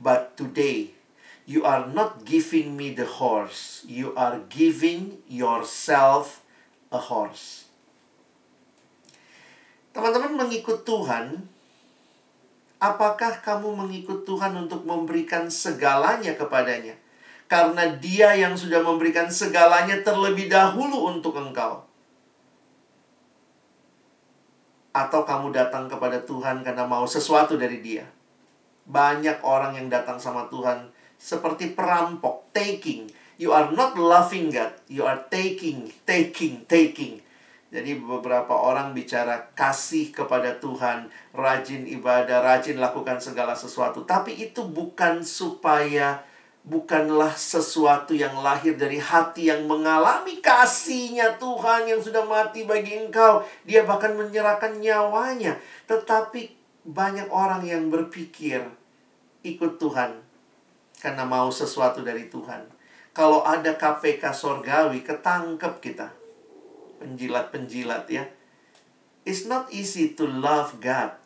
but 0.01 0.33
today 0.33 0.97
you 1.45 1.61
are 1.61 1.85
not 1.85 2.25
giving 2.25 2.73
me 2.73 2.89
the 2.97 3.05
horse, 3.05 3.85
you 3.85 4.17
are 4.17 4.41
giving 4.49 5.21
yourself 5.29 6.41
a 6.89 6.97
horse. 6.97 7.69
Teman-teman 9.93 10.35
mengikut 10.41 10.83
Tuhan, 10.89 11.45
apakah 12.81 13.45
kamu 13.45 13.85
mengikut 13.85 14.25
Tuhan 14.25 14.57
untuk 14.57 14.89
memberikan 14.89 15.47
segalanya 15.53 16.33
kepadanya? 16.33 16.97
Karena 17.45 17.93
Dia 18.01 18.33
yang 18.33 18.57
sudah 18.57 18.81
memberikan 18.81 19.29
segalanya 19.29 20.01
terlebih 20.01 20.49
dahulu 20.49 21.13
untuk 21.13 21.37
engkau. 21.37 21.84
Atau 24.95 25.27
kamu 25.27 25.51
datang 25.51 25.91
kepada 25.91 26.23
Tuhan 26.23 26.63
karena 26.63 26.87
mau 26.87 27.03
sesuatu 27.03 27.59
dari 27.59 27.83
Dia. 27.83 28.07
Banyak 28.87 29.43
orang 29.43 29.75
yang 29.75 29.91
datang 29.91 30.15
sama 30.15 30.47
Tuhan 30.47 30.87
seperti 31.19 31.75
perampok, 31.75 32.47
taking. 32.55 33.11
You 33.35 33.51
are 33.51 33.67
not 33.75 33.99
loving 33.99 34.55
God, 34.55 34.71
you 34.87 35.03
are 35.03 35.19
taking, 35.27 35.91
taking, 36.07 36.63
taking. 36.71 37.19
Jadi 37.75 37.99
beberapa 37.99 38.55
orang 38.55 38.95
bicara 38.95 39.51
kasih 39.51 40.15
kepada 40.15 40.55
Tuhan, 40.63 41.11
rajin 41.35 41.83
ibadah, 41.83 42.39
rajin 42.39 42.79
lakukan 42.79 43.19
segala 43.19 43.51
sesuatu, 43.51 44.07
tapi 44.07 44.31
itu 44.39 44.63
bukan 44.63 45.19
supaya 45.27 46.23
bukanlah 46.65 47.37
sesuatu 47.37 48.17
yang 48.17 48.41
lahir 48.41 48.73
dari 48.73 48.97
hati 48.97 49.53
yang 49.53 49.69
mengalami 49.69 50.41
kasihnya 50.41 51.37
Tuhan 51.37 51.85
yang 51.85 52.01
sudah 52.01 52.25
mati 52.25 52.65
bagi 52.65 52.97
engkau. 53.05 53.45
Dia 53.69 53.85
bahkan 53.85 54.17
menyerahkan 54.17 54.81
nyawanya. 54.81 55.61
Tetapi 55.85 56.57
banyak 56.85 57.29
orang 57.29 57.61
yang 57.61 57.93
berpikir 57.93 58.65
ikut 59.45 59.77
Tuhan 59.77 60.25
karena 60.97 61.23
mau 61.23 61.53
sesuatu 61.53 62.01
dari 62.01 62.25
Tuhan. 62.33 62.65
Kalau 63.15 63.45
ada 63.47 63.77
KPK 63.77 64.33
sorgawi, 64.35 65.05
ketangkep 65.05 65.73
kita. 65.79 66.11
Penjilat-penjilat 66.99 68.09
ya. 68.09 68.25
It's 69.23 69.45
not 69.45 69.69
easy 69.69 70.17
to 70.17 70.25
love 70.25 70.81
God 70.81 71.24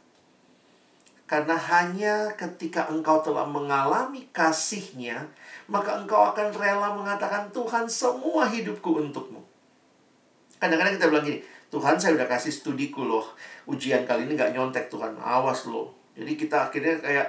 karena 1.30 1.54
hanya 1.54 2.34
ketika 2.34 2.90
engkau 2.90 3.22
telah 3.22 3.46
mengalami 3.46 4.26
kasihnya, 4.34 5.30
maka 5.70 6.02
engkau 6.02 6.34
akan 6.34 6.50
rela 6.58 6.98
mengatakan, 6.98 7.54
Tuhan 7.54 7.86
semua 7.86 8.50
hidupku 8.50 8.98
untukmu. 8.98 9.38
Kadang-kadang 10.58 10.98
kita 10.98 11.06
bilang 11.14 11.26
gini, 11.30 11.46
Tuhan 11.70 12.02
saya 12.02 12.18
udah 12.18 12.26
kasih 12.26 12.50
studiku 12.50 13.06
loh. 13.06 13.38
Ujian 13.70 14.10
kali 14.10 14.26
ini 14.26 14.34
gak 14.34 14.58
nyontek 14.58 14.90
Tuhan, 14.90 15.22
awas 15.22 15.70
loh. 15.70 15.94
Jadi 16.18 16.34
kita 16.34 16.74
akhirnya 16.74 16.98
kayak 16.98 17.28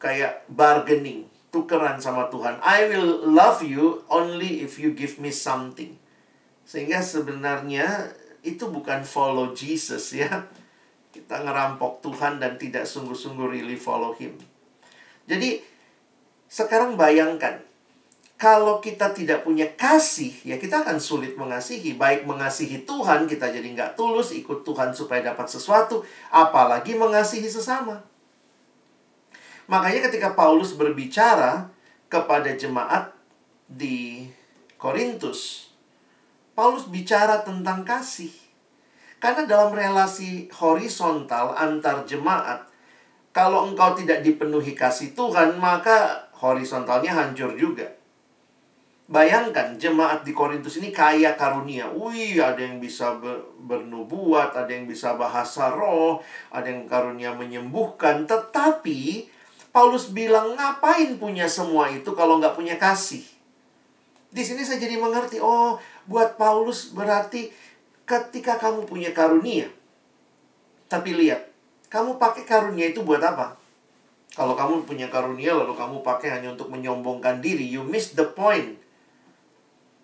kayak 0.00 0.32
bargaining, 0.48 1.28
tukeran 1.52 2.00
sama 2.00 2.32
Tuhan. 2.32 2.56
I 2.64 2.88
will 2.88 3.20
love 3.28 3.60
you 3.60 4.00
only 4.08 4.64
if 4.64 4.80
you 4.80 4.96
give 4.96 5.20
me 5.20 5.28
something. 5.28 6.00
Sehingga 6.64 7.04
sebenarnya 7.04 8.16
itu 8.40 8.64
bukan 8.72 9.04
follow 9.04 9.52
Jesus 9.52 10.16
ya 10.16 10.48
kita 11.12 11.44
ngerampok 11.44 12.00
Tuhan 12.00 12.40
dan 12.40 12.56
tidak 12.56 12.88
sungguh-sungguh 12.88 13.52
really 13.52 13.76
follow 13.76 14.16
Him. 14.16 14.34
Jadi, 15.28 15.60
sekarang 16.48 16.96
bayangkan, 16.96 17.60
kalau 18.42 18.82
kita 18.82 19.14
tidak 19.14 19.46
punya 19.46 19.70
kasih, 19.78 20.34
ya 20.42 20.58
kita 20.58 20.82
akan 20.82 20.98
sulit 20.98 21.38
mengasihi. 21.38 21.94
Baik 21.94 22.26
mengasihi 22.26 22.82
Tuhan, 22.82 23.30
kita 23.30 23.54
jadi 23.54 23.62
nggak 23.62 23.94
tulus, 23.94 24.34
ikut 24.34 24.66
Tuhan 24.66 24.90
supaya 24.90 25.22
dapat 25.22 25.46
sesuatu, 25.46 26.02
apalagi 26.34 26.98
mengasihi 26.98 27.46
sesama. 27.46 28.02
Makanya 29.70 30.10
ketika 30.10 30.34
Paulus 30.34 30.74
berbicara 30.74 31.70
kepada 32.10 32.50
jemaat 32.58 33.14
di 33.70 34.26
Korintus, 34.74 35.70
Paulus 36.58 36.90
bicara 36.90 37.46
tentang 37.46 37.86
kasih. 37.86 38.41
Karena 39.22 39.46
dalam 39.46 39.70
relasi 39.70 40.50
horizontal 40.50 41.54
antar 41.54 42.02
jemaat, 42.02 42.66
kalau 43.30 43.70
engkau 43.70 43.94
tidak 43.94 44.26
dipenuhi 44.26 44.74
kasih 44.74 45.14
Tuhan, 45.14 45.62
maka 45.62 46.26
horizontalnya 46.42 47.14
hancur 47.14 47.54
juga. 47.54 47.86
Bayangkan 49.06 49.78
jemaat 49.78 50.26
di 50.26 50.34
Korintus 50.34 50.82
ini 50.82 50.90
kaya 50.90 51.38
karunia. 51.38 51.86
Wih, 51.94 52.42
ada 52.42 52.58
yang 52.58 52.82
bisa 52.82 53.14
ber 53.22 53.46
bernubuat, 53.62 54.58
ada 54.58 54.72
yang 54.74 54.90
bisa 54.90 55.14
bahasa 55.14 55.70
roh, 55.70 56.18
ada 56.50 56.66
yang 56.66 56.90
karunia 56.90 57.30
menyembuhkan. 57.30 58.26
Tetapi 58.26 59.30
Paulus 59.70 60.10
bilang 60.10 60.58
ngapain 60.58 61.14
punya 61.22 61.46
semua 61.46 61.94
itu 61.94 62.10
kalau 62.18 62.42
nggak 62.42 62.58
punya 62.58 62.74
kasih? 62.74 63.22
Di 64.32 64.42
sini 64.42 64.66
saya 64.66 64.82
jadi 64.82 64.98
mengerti, 64.98 65.38
oh 65.38 65.78
buat 66.08 66.40
Paulus 66.40 66.90
berarti 66.90 67.52
ketika 68.04 68.58
kamu 68.58 68.84
punya 68.86 69.10
karunia, 69.14 69.70
tapi 70.92 71.16
lihat, 71.16 71.48
kamu 71.88 72.20
pakai 72.20 72.44
karunia 72.44 72.92
itu 72.92 73.00
buat 73.00 73.20
apa? 73.24 73.56
Kalau 74.32 74.56
kamu 74.56 74.88
punya 74.88 75.12
karunia 75.12 75.52
lalu 75.52 75.76
kamu 75.76 76.00
pakai 76.00 76.40
hanya 76.40 76.56
untuk 76.56 76.72
menyombongkan 76.72 77.44
diri, 77.44 77.68
you 77.68 77.84
miss 77.84 78.16
the 78.16 78.24
point. 78.24 78.80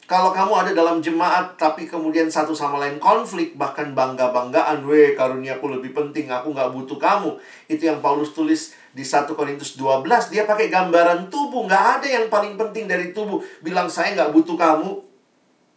Kalau 0.08 0.32
kamu 0.32 0.52
ada 0.64 0.72
dalam 0.72 1.04
jemaat 1.04 1.60
tapi 1.60 1.84
kemudian 1.84 2.32
satu 2.32 2.56
sama 2.56 2.80
lain 2.80 2.96
konflik 2.96 3.60
bahkan 3.60 3.92
bangga-banggaan, 3.92 4.80
weh 4.88 5.12
karuniaku 5.12 5.68
lebih 5.68 5.92
penting, 5.92 6.32
aku 6.32 6.56
nggak 6.56 6.72
butuh 6.72 6.96
kamu. 6.96 7.36
Itu 7.68 7.92
yang 7.92 8.00
Paulus 8.00 8.32
tulis 8.32 8.72
di 8.96 9.04
1 9.04 9.28
Korintus 9.36 9.76
12, 9.76 10.32
dia 10.32 10.48
pakai 10.48 10.72
gambaran 10.72 11.28
tubuh, 11.28 11.68
nggak 11.68 11.84
ada 12.00 12.08
yang 12.08 12.32
paling 12.32 12.56
penting 12.56 12.88
dari 12.88 13.12
tubuh. 13.12 13.44
Bilang 13.60 13.92
saya 13.92 14.16
nggak 14.16 14.32
butuh 14.32 14.56
kamu. 14.56 14.90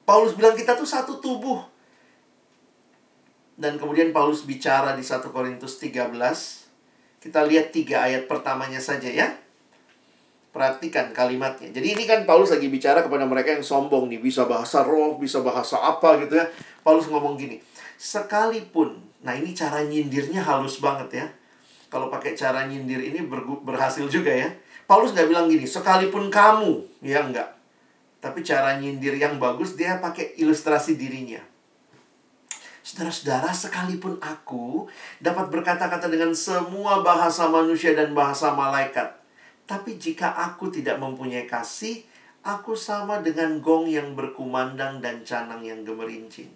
Paulus 0.07 0.31
bilang 0.39 0.55
kita 0.55 0.79
tuh 0.79 0.87
satu 0.87 1.19
tubuh. 1.19 1.59
Dan 3.59 3.77
kemudian 3.77 4.15
Paulus 4.15 4.47
bicara 4.47 4.95
di 4.95 5.03
1 5.03 5.31
Korintus 5.31 5.77
13. 5.77 6.11
Kita 7.21 7.45
lihat 7.45 7.69
tiga 7.69 8.01
ayat 8.07 8.25
pertamanya 8.25 8.81
saja 8.81 9.07
ya. 9.07 9.37
Perhatikan 10.51 11.15
kalimatnya. 11.15 11.71
Jadi 11.71 11.87
ini 11.95 12.03
kan 12.03 12.27
Paulus 12.27 12.51
lagi 12.51 12.67
bicara 12.67 13.05
kepada 13.05 13.23
mereka 13.23 13.55
yang 13.55 13.63
sombong 13.63 14.11
nih. 14.11 14.19
Bisa 14.19 14.49
bahasa 14.49 14.83
roh, 14.83 15.15
bisa 15.21 15.39
bahasa 15.39 15.79
apa 15.79 16.19
gitu 16.25 16.35
ya. 16.35 16.49
Paulus 16.81 17.07
ngomong 17.07 17.37
gini. 17.37 17.61
Sekalipun, 18.01 18.97
nah 19.21 19.37
ini 19.37 19.53
cara 19.53 19.85
nyindirnya 19.85 20.41
halus 20.41 20.81
banget 20.81 21.21
ya. 21.21 21.25
Kalau 21.91 22.09
pakai 22.09 22.33
cara 22.33 22.65
nyindir 22.65 23.03
ini 23.03 23.21
ber 23.21 23.45
berhasil 23.45 24.07
juga 24.09 24.33
ya. 24.33 24.49
Paulus 24.89 25.13
nggak 25.13 25.27
bilang 25.29 25.45
gini, 25.51 25.69
sekalipun 25.69 26.33
kamu. 26.33 27.03
Ya 27.05 27.21
enggak. 27.21 27.51
Tapi 28.23 28.41
cara 28.41 28.79
nyindir 28.81 29.15
yang 29.19 29.37
bagus, 29.37 29.77
dia 29.77 30.01
pakai 30.01 30.39
ilustrasi 30.41 30.97
dirinya. 30.97 31.50
Saudara-saudara, 32.91 33.55
sekalipun 33.55 34.19
aku 34.19 34.83
dapat 35.23 35.47
berkata-kata 35.47 36.11
dengan 36.11 36.35
semua 36.35 36.99
bahasa 36.99 37.47
manusia 37.47 37.95
dan 37.95 38.11
bahasa 38.11 38.51
malaikat, 38.51 39.15
tapi 39.63 39.95
jika 39.95 40.27
aku 40.27 40.67
tidak 40.67 40.99
mempunyai 40.99 41.47
kasih, 41.47 42.03
aku 42.43 42.75
sama 42.75 43.23
dengan 43.23 43.63
gong 43.63 43.87
yang 43.87 44.11
berkumandang 44.11 44.99
dan 44.99 45.23
canang 45.23 45.63
yang 45.63 45.87
gemerincing. 45.87 46.51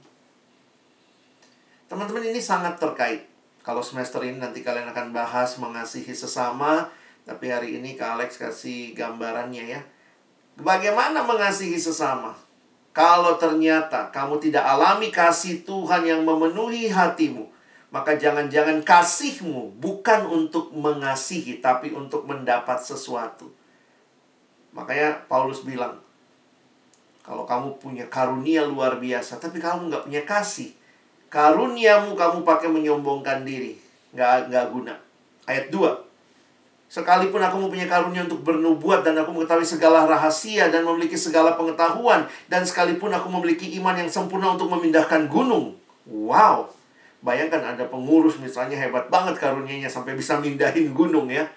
Teman-teman, 1.88 2.28
ini 2.28 2.43
sangat 2.43 2.84
terkait. 2.84 3.32
Kalau 3.63 3.80
semester 3.80 4.19
ini 4.28 4.36
nanti 4.36 4.60
kalian 4.60 4.91
akan 4.91 5.15
bahas 5.15 5.56
mengasihi 5.56 6.12
sesama, 6.12 6.91
tapi 7.24 7.48
hari 7.48 7.80
ini 7.80 7.95
Kak 7.95 8.19
Alex 8.19 8.36
kasih 8.36 8.91
gambarannya 8.91 9.71
ya. 9.71 9.82
Bagaimana 10.60 11.24
mengasihi 11.24 11.80
sesama? 11.80 12.36
Kalau 12.95 13.36
ternyata 13.36 14.08
kamu 14.08 14.39
tidak 14.39 14.63
alami 14.63 15.12
kasih 15.12 15.67
Tuhan 15.67 16.08
yang 16.08 16.23
memenuhi 16.23 16.88
hatimu, 16.88 17.43
maka 17.91 18.15
jangan-jangan 18.15 18.79
kasihmu 18.88 19.84
bukan 19.84 20.23
untuk 20.23 20.71
mengasihi, 20.71 21.60
tapi 21.60 21.91
untuk 21.91 22.23
mendapat 22.23 22.79
sesuatu. 22.79 23.51
Makanya 24.71 25.27
Paulus 25.27 25.67
bilang, 25.67 25.99
kalau 27.19 27.43
kamu 27.43 27.75
punya 27.84 28.08
karunia 28.08 28.63
luar 28.63 28.95
biasa, 28.95 29.43
tapi 29.43 29.60
kamu 29.60 29.91
nggak 29.91 30.05
punya 30.08 30.23
kasih, 30.23 30.71
karuniamu 31.27 32.15
kamu 32.15 32.47
pakai 32.47 32.71
menyombongkan 32.71 33.43
diri, 33.43 33.75
nggak 34.15 34.47
nggak 34.47 34.65
guna. 34.71 34.95
Ayat 35.43 35.67
2. 35.67 36.04
Sekalipun 36.95 37.43
aku 37.43 37.60
mempunyai 37.60 37.91
karunia 37.91 38.23
untuk 38.23 38.39
bernubuat 38.39 39.03
dan 39.03 39.19
aku 39.19 39.36
mengetahui 39.36 39.67
segala 39.67 40.08
rahasia 40.08 40.71
dan 40.71 40.88
memiliki 40.88 41.19
segala 41.19 41.60
pengetahuan 41.60 42.23
dan 42.47 42.63
sekalipun 42.63 43.12
aku 43.12 43.27
memiliki 43.27 43.67
iman 43.84 43.99
yang 43.99 44.08
sempurna 44.08 44.55
untuk 44.55 44.71
memindahkan 44.71 45.27
gunung. 45.27 45.75
Wow. 46.08 46.71
Bayangkan 47.19 47.75
ada 47.75 47.84
pengurus 47.91 48.39
misalnya 48.39 48.79
hebat 48.79 49.12
banget 49.12 49.36
karunianya 49.36 49.91
sampai 49.91 50.15
bisa 50.15 50.39
mindahin 50.39 50.95
gunung 50.95 51.27
ya. 51.27 51.51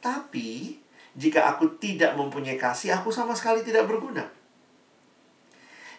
Tapi 0.00 0.80
jika 1.12 1.44
aku 1.44 1.76
tidak 1.76 2.16
mempunyai 2.16 2.56
kasih, 2.56 2.96
aku 2.96 3.12
sama 3.12 3.36
sekali 3.36 3.60
tidak 3.60 3.84
berguna. 3.84 4.24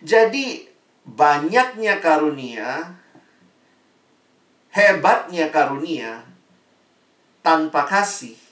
Jadi 0.01 0.65
banyaknya 1.06 2.01
karunia, 2.01 2.97
hebatnya 4.73 5.54
karunia 5.54 6.25
tanpa 7.45 7.86
kasih, 7.86 8.44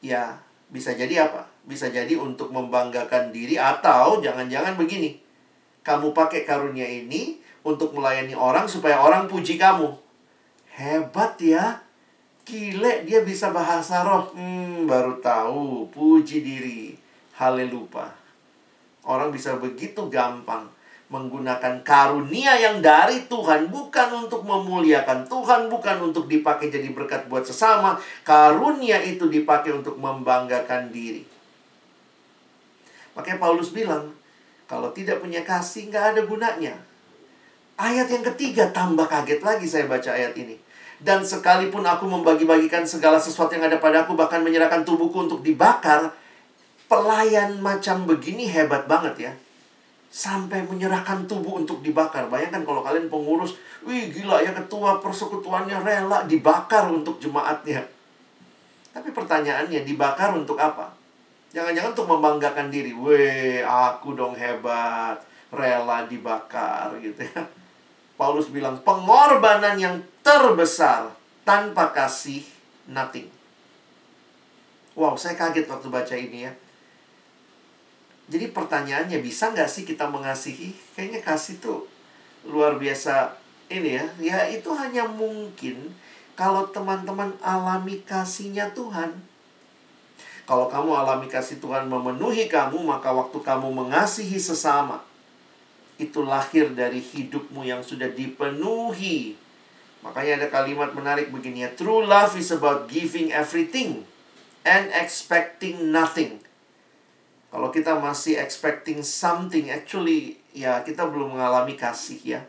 ya 0.00 0.36
bisa 0.68 0.92
jadi 0.96 1.28
apa? 1.28 1.46
Bisa 1.64 1.88
jadi 1.88 2.16
untuk 2.16 2.52
membanggakan 2.52 3.32
diri 3.32 3.56
atau 3.60 4.20
jangan-jangan 4.20 4.76
begini. 4.76 5.20
Kamu 5.80 6.12
pakai 6.12 6.44
karunia 6.44 6.84
ini 6.84 7.40
untuk 7.64 7.92
melayani 7.92 8.32
orang 8.36 8.68
supaya 8.68 9.00
orang 9.00 9.28
puji 9.28 9.60
kamu. 9.60 9.90
Hebat 10.74 11.36
ya. 11.40 11.82
Gile 12.46 13.06
dia 13.06 13.22
bisa 13.22 13.52
bahasa 13.54 14.02
roh. 14.02 14.32
Hmm, 14.32 14.88
baru 14.88 15.20
tahu. 15.20 15.86
Puji 15.92 16.42
diri. 16.42 16.94
Haleluya. 17.36 18.10
Orang 19.04 19.32
bisa 19.32 19.56
begitu 19.56 20.06
gampang 20.12 20.68
menggunakan 21.10 21.82
karunia 21.82 22.54
yang 22.54 22.78
dari 22.78 23.26
Tuhan 23.26 23.66
bukan 23.66 24.08
untuk 24.24 24.46
memuliakan 24.46 25.26
Tuhan, 25.26 25.66
bukan 25.66 26.06
untuk 26.06 26.30
dipakai 26.30 26.70
jadi 26.70 26.86
berkat 26.94 27.26
buat 27.26 27.42
sesama. 27.42 27.98
Karunia 28.22 29.02
itu 29.02 29.26
dipakai 29.26 29.74
untuk 29.74 29.98
membanggakan 29.98 30.94
diri. 30.94 31.26
Makanya 33.18 33.42
Paulus 33.42 33.74
bilang, 33.74 34.14
kalau 34.70 34.94
tidak 34.94 35.18
punya 35.18 35.42
kasih 35.42 35.90
nggak 35.90 36.14
ada 36.14 36.22
gunanya. 36.22 36.78
Ayat 37.74 38.06
yang 38.06 38.22
ketiga 38.30 38.70
tambah 38.70 39.10
kaget 39.10 39.42
lagi 39.42 39.66
saya 39.66 39.90
baca 39.90 40.14
ayat 40.14 40.38
ini. 40.38 40.54
Dan 41.02 41.26
sekalipun 41.26 41.82
aku 41.82 42.06
membagi-bagikan 42.06 42.86
segala 42.86 43.18
sesuatu 43.18 43.50
yang 43.58 43.66
ada 43.66 43.82
padaku, 43.82 44.14
bahkan 44.14 44.46
menyerahkan 44.46 44.86
tubuhku 44.86 45.26
untuk 45.26 45.40
dibakar, 45.42 46.14
pelayan 46.86 47.58
macam 47.58 48.06
begini 48.06 48.46
hebat 48.46 48.86
banget 48.86 49.16
ya. 49.18 49.32
Sampai 50.10 50.66
menyerahkan 50.66 51.30
tubuh 51.30 51.62
untuk 51.62 51.86
dibakar. 51.86 52.26
Bayangkan 52.26 52.66
kalau 52.66 52.82
kalian 52.82 53.06
pengurus, 53.06 53.54
wih 53.86 54.10
gila 54.10 54.42
ya 54.42 54.50
ketua 54.50 54.98
persekutuannya 54.98 55.78
rela 55.86 56.26
dibakar 56.26 56.90
untuk 56.90 57.22
jemaatnya. 57.22 57.86
Tapi 58.90 59.14
pertanyaannya, 59.14 59.86
dibakar 59.86 60.34
untuk 60.34 60.58
apa? 60.58 60.90
Jangan-jangan 61.54 61.94
untuk 61.94 62.10
membanggakan 62.10 62.74
diri. 62.74 62.90
Weh, 62.90 63.62
aku 63.62 64.18
dong 64.18 64.34
hebat. 64.34 65.22
Rela 65.50 66.06
dibakar 66.06 66.94
gitu 67.02 67.26
ya. 67.26 67.42
Paulus 68.14 68.50
bilang 68.50 68.78
pengorbanan 68.86 69.74
yang 69.74 69.98
terbesar 70.22 71.10
tanpa 71.42 71.90
kasih 71.90 72.46
nothing. 72.86 73.26
Wow, 74.94 75.18
saya 75.18 75.34
kaget 75.34 75.66
waktu 75.66 75.88
baca 75.90 76.14
ini 76.14 76.46
ya. 76.46 76.52
Jadi 78.30 78.54
pertanyaannya 78.54 79.18
bisa 79.18 79.50
nggak 79.50 79.66
sih 79.66 79.82
kita 79.82 80.06
mengasihi? 80.06 80.70
Kayaknya 80.94 81.20
kasih 81.26 81.58
tuh 81.58 81.90
luar 82.46 82.78
biasa 82.78 83.34
ini 83.66 83.98
ya. 83.98 84.06
Ya 84.22 84.38
itu 84.46 84.70
hanya 84.70 85.04
mungkin 85.10 85.90
kalau 86.38 86.70
teman-teman 86.70 87.34
alami 87.42 88.00
kasihnya 88.06 88.70
Tuhan. 88.70 89.18
Kalau 90.46 90.66
kamu 90.66 90.90
alami 90.94 91.26
kasih 91.30 91.62
Tuhan 91.62 91.86
memenuhi 91.86 92.50
kamu, 92.50 92.82
maka 92.82 93.14
waktu 93.14 93.38
kamu 93.38 93.70
mengasihi 93.70 94.34
sesama, 94.34 94.98
itu 95.94 96.26
lahir 96.26 96.74
dari 96.74 96.98
hidupmu 96.98 97.62
yang 97.62 97.84
sudah 97.86 98.10
dipenuhi. 98.10 99.38
Makanya 100.00 100.42
ada 100.42 100.48
kalimat 100.50 100.90
menarik 100.96 101.30
begini 101.30 101.62
ya. 101.62 101.70
True 101.76 102.02
love 102.02 102.34
is 102.34 102.50
about 102.50 102.90
giving 102.90 103.30
everything 103.30 104.02
and 104.64 104.90
expecting 104.96 105.92
nothing. 105.94 106.40
Kalau 107.50 107.74
kita 107.74 107.98
masih 107.98 108.38
expecting 108.38 109.02
something, 109.02 109.74
actually 109.74 110.38
ya 110.54 110.86
kita 110.86 111.02
belum 111.10 111.34
mengalami 111.34 111.74
kasih 111.74 112.38
ya. 112.38 112.40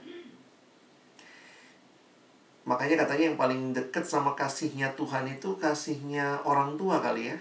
Makanya 2.69 3.01
katanya 3.05 3.33
yang 3.33 3.39
paling 3.41 3.73
dekat 3.73 4.05
sama 4.05 4.37
kasihnya 4.37 4.93
Tuhan 4.93 5.25
itu 5.25 5.57
kasihnya 5.57 6.45
orang 6.45 6.77
tua 6.77 7.01
kali 7.01 7.33
ya. 7.33 7.37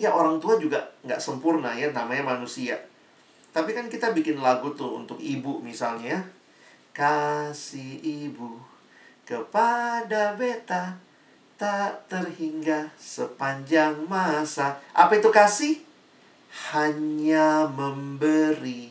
Ya 0.00 0.10
orang 0.16 0.40
tua 0.40 0.56
juga 0.56 0.88
nggak 1.04 1.20
sempurna 1.20 1.76
ya, 1.76 1.92
namanya 1.92 2.32
manusia. 2.32 2.80
Tapi 3.52 3.76
kan 3.76 3.92
kita 3.92 4.16
bikin 4.16 4.40
lagu 4.40 4.72
tuh 4.72 5.04
untuk 5.04 5.20
ibu 5.20 5.60
misalnya. 5.60 6.24
Kasih 6.96 8.00
ibu 8.00 8.56
kepada 9.28 10.32
beta 10.34 10.96
tak 11.60 12.08
terhingga 12.08 12.88
sepanjang 12.96 14.08
masa. 14.08 14.80
Apa 14.96 15.20
itu 15.20 15.28
kasih? 15.28 15.87
Hanya 16.74 17.66
memberi. 17.70 18.90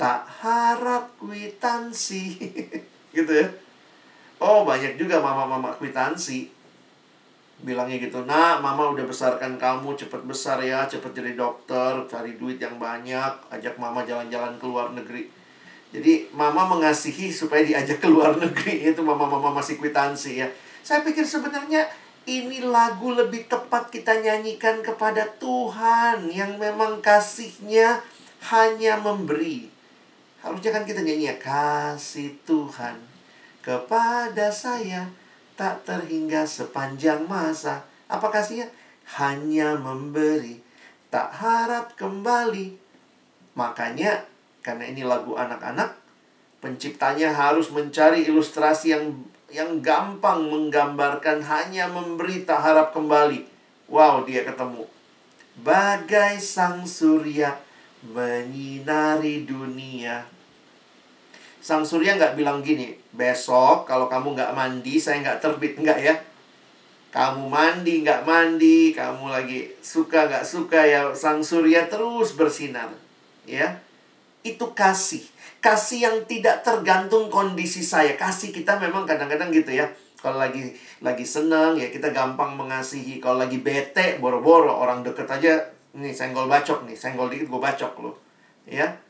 Tak 0.00 0.24
harap 0.40 1.16
kwitansi. 1.20 2.38
gitu 3.16 3.32
ya. 3.32 3.46
Oh, 4.40 4.64
banyak 4.64 4.96
juga 4.96 5.20
mama-mama 5.20 5.70
kwitansi 5.76 6.60
bilangnya 7.60 8.00
gitu 8.00 8.24
nah 8.24 8.56
mama 8.56 8.88
udah 8.92 9.04
besarkan 9.04 9.60
kamu 9.60 9.92
cepet 9.92 10.22
besar 10.24 10.64
ya 10.64 10.88
cepet 10.88 11.12
jadi 11.12 11.36
dokter 11.36 11.92
cari 12.08 12.40
duit 12.40 12.56
yang 12.56 12.80
banyak 12.80 13.32
ajak 13.52 13.76
mama 13.76 14.00
jalan-jalan 14.04 14.56
ke 14.56 14.64
luar 14.64 14.96
negeri 14.96 15.28
jadi 15.90 16.30
mama 16.32 16.64
mengasihi 16.64 17.28
supaya 17.28 17.60
diajak 17.60 18.00
ke 18.00 18.08
luar 18.08 18.36
negeri 18.42 18.88
itu 18.88 19.00
mama-mama 19.04 19.52
masih 19.52 19.76
kwitansi 19.76 20.40
ya 20.40 20.48
saya 20.80 21.04
pikir 21.04 21.24
sebenarnya 21.24 21.84
ini 22.30 22.62
lagu 22.62 23.10
lebih 23.10 23.50
tepat 23.50 23.90
kita 23.90 24.22
nyanyikan 24.22 24.86
kepada 24.86 25.26
Tuhan 25.42 26.30
yang 26.30 26.54
memang 26.62 27.02
kasihnya 27.02 27.98
hanya 28.54 29.02
memberi 29.02 29.66
harusnya 30.40 30.70
kan 30.70 30.86
kita 30.86 31.02
nyanyi 31.02 31.34
ya 31.34 31.36
kasih 31.42 32.38
Tuhan 32.46 33.10
kepada 33.60 34.48
saya 34.48 35.12
tak 35.60 35.84
terhingga 35.84 36.48
sepanjang 36.48 37.28
masa. 37.28 37.84
Apa 38.08 38.32
kasihnya? 38.32 38.72
Hanya 39.20 39.76
memberi, 39.76 40.64
tak 41.12 41.28
harap 41.36 41.92
kembali. 42.00 42.80
Makanya, 43.52 44.24
karena 44.64 44.88
ini 44.88 45.04
lagu 45.04 45.36
anak-anak, 45.36 46.00
penciptanya 46.64 47.36
harus 47.36 47.68
mencari 47.68 48.24
ilustrasi 48.24 48.96
yang 48.96 49.12
yang 49.50 49.82
gampang 49.82 50.46
menggambarkan 50.46 51.42
hanya 51.44 51.90
memberi 51.90 52.46
harap 52.46 52.94
kembali. 52.94 53.46
Wow, 53.90 54.22
dia 54.22 54.46
ketemu. 54.46 54.86
Bagai 55.60 56.40
sang 56.40 56.86
surya 56.86 57.58
menyinari 58.00 59.44
dunia 59.44 60.24
Sang 61.60 61.84
Surya 61.84 62.16
nggak 62.16 62.40
bilang 62.40 62.64
gini, 62.64 62.96
besok 63.12 63.84
kalau 63.84 64.08
kamu 64.08 64.32
nggak 64.32 64.56
mandi, 64.56 64.96
saya 64.96 65.20
nggak 65.20 65.44
terbit. 65.44 65.76
Nggak 65.76 65.98
ya. 66.00 66.16
Kamu 67.12 67.52
mandi, 67.52 68.00
nggak 68.00 68.24
mandi, 68.24 68.96
kamu 68.96 69.28
lagi 69.28 69.68
suka 69.84 70.24
nggak 70.24 70.40
suka 70.40 70.80
ya, 70.88 71.12
Sang 71.12 71.44
Surya 71.44 71.84
terus 71.84 72.32
bersinar. 72.32 72.88
Ya, 73.44 73.76
itu 74.46 74.72
kasih. 74.72 75.24
Kasih 75.60 76.08
yang 76.08 76.16
tidak 76.24 76.64
tergantung 76.64 77.28
kondisi 77.28 77.84
saya. 77.84 78.16
Kasih 78.16 78.50
kita 78.50 78.80
memang 78.80 79.04
kadang-kadang 79.04 79.52
gitu 79.52 79.76
ya. 79.76 79.88
Kalau 80.20 80.36
lagi 80.36 80.76
lagi 81.00 81.24
senang 81.24 81.76
ya 81.76 81.88
kita 81.88 82.12
gampang 82.12 82.56
mengasihi. 82.56 83.20
Kalau 83.20 83.40
lagi 83.40 83.60
bete, 83.60 84.20
boro-boro 84.20 84.72
orang 84.72 85.04
deket 85.04 85.28
aja, 85.28 85.60
nih 85.96 86.12
senggol 86.12 86.48
bacok 86.48 86.84
nih, 86.88 86.96
senggol 86.96 87.28
dikit 87.28 87.48
gue 87.48 87.60
bacok 87.60 87.92
loh. 88.00 88.16
Ya, 88.68 89.00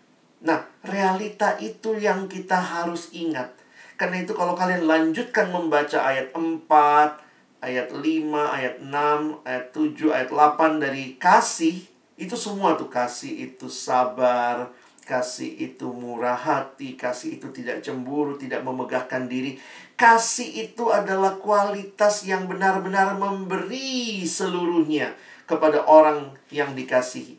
Nah, 0.40 0.64
realita 0.80 1.60
itu 1.60 2.00
yang 2.00 2.24
kita 2.24 2.56
harus 2.56 3.12
ingat. 3.12 3.52
Karena 4.00 4.24
itu 4.24 4.32
kalau 4.32 4.56
kalian 4.56 4.88
lanjutkan 4.88 5.52
membaca 5.52 6.00
ayat 6.00 6.32
4, 6.32 7.20
ayat 7.60 7.92
5, 7.92 8.56
ayat 8.56 8.80
6, 8.80 9.44
ayat 9.44 9.66
7, 9.76 10.16
ayat 10.16 10.28
8 10.32 10.80
dari 10.80 11.20
kasih, 11.20 11.84
itu 12.16 12.36
semua 12.40 12.80
tuh 12.80 12.88
kasih 12.88 13.52
itu 13.52 13.68
sabar, 13.68 14.72
kasih 15.10 15.50
itu 15.58 15.90
murah 15.90 16.38
hati, 16.38 16.94
kasih 16.94 17.42
itu 17.42 17.50
tidak 17.50 17.82
cemburu, 17.82 18.38
tidak 18.38 18.62
memegahkan 18.62 19.26
diri. 19.26 19.58
Kasih 19.98 20.70
itu 20.70 20.94
adalah 20.94 21.42
kualitas 21.42 22.22
yang 22.22 22.46
benar-benar 22.46 23.18
memberi 23.18 24.22
seluruhnya. 24.22 25.18
kepada 25.50 25.82
orang 25.82 26.38
yang 26.54 26.78
dikasihi. 26.78 27.34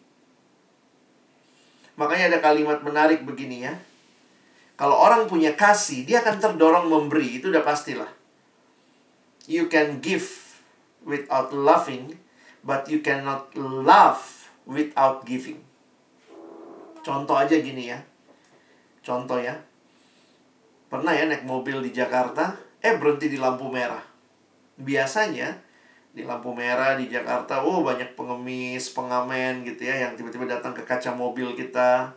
Makanya 1.95 2.35
ada 2.35 2.39
kalimat 2.43 2.83
menarik 2.83 3.23
begini 3.23 3.63
ya. 3.63 3.79
Kalau 4.75 4.99
orang 4.99 5.31
punya 5.31 5.55
kasih, 5.55 6.03
dia 6.03 6.19
akan 6.19 6.43
terdorong 6.43 6.91
memberi. 6.91 7.39
Itu 7.39 7.47
udah 7.47 7.63
pastilah. 7.63 8.11
You 9.47 9.71
can 9.71 10.03
give 10.03 10.59
without 11.07 11.55
loving, 11.55 12.19
but 12.67 12.91
you 12.91 12.99
cannot 12.99 13.55
love 13.55 14.51
without 14.67 15.23
giving. 15.23 15.63
Contoh 17.01 17.33
aja 17.33 17.57
gini 17.57 17.89
ya. 17.89 17.97
Contoh 19.01 19.41
ya. 19.41 19.57
Pernah 20.87 21.15
ya 21.17 21.25
naik 21.25 21.47
mobil 21.47 21.81
di 21.81 21.91
Jakarta, 21.95 22.53
eh 22.83 22.93
berhenti 22.97 23.31
di 23.31 23.41
lampu 23.41 23.65
merah. 23.71 24.01
Biasanya 24.77 25.57
di 26.11 26.27
lampu 26.27 26.51
merah 26.51 26.99
di 26.99 27.07
Jakarta, 27.07 27.63
oh 27.63 27.81
banyak 27.81 28.13
pengemis, 28.13 28.91
pengamen 28.91 29.63
gitu 29.63 29.87
ya 29.87 30.05
yang 30.07 30.13
tiba-tiba 30.19 30.45
datang 30.45 30.75
ke 30.75 30.83
kaca 30.83 31.15
mobil 31.15 31.55
kita. 31.55 32.11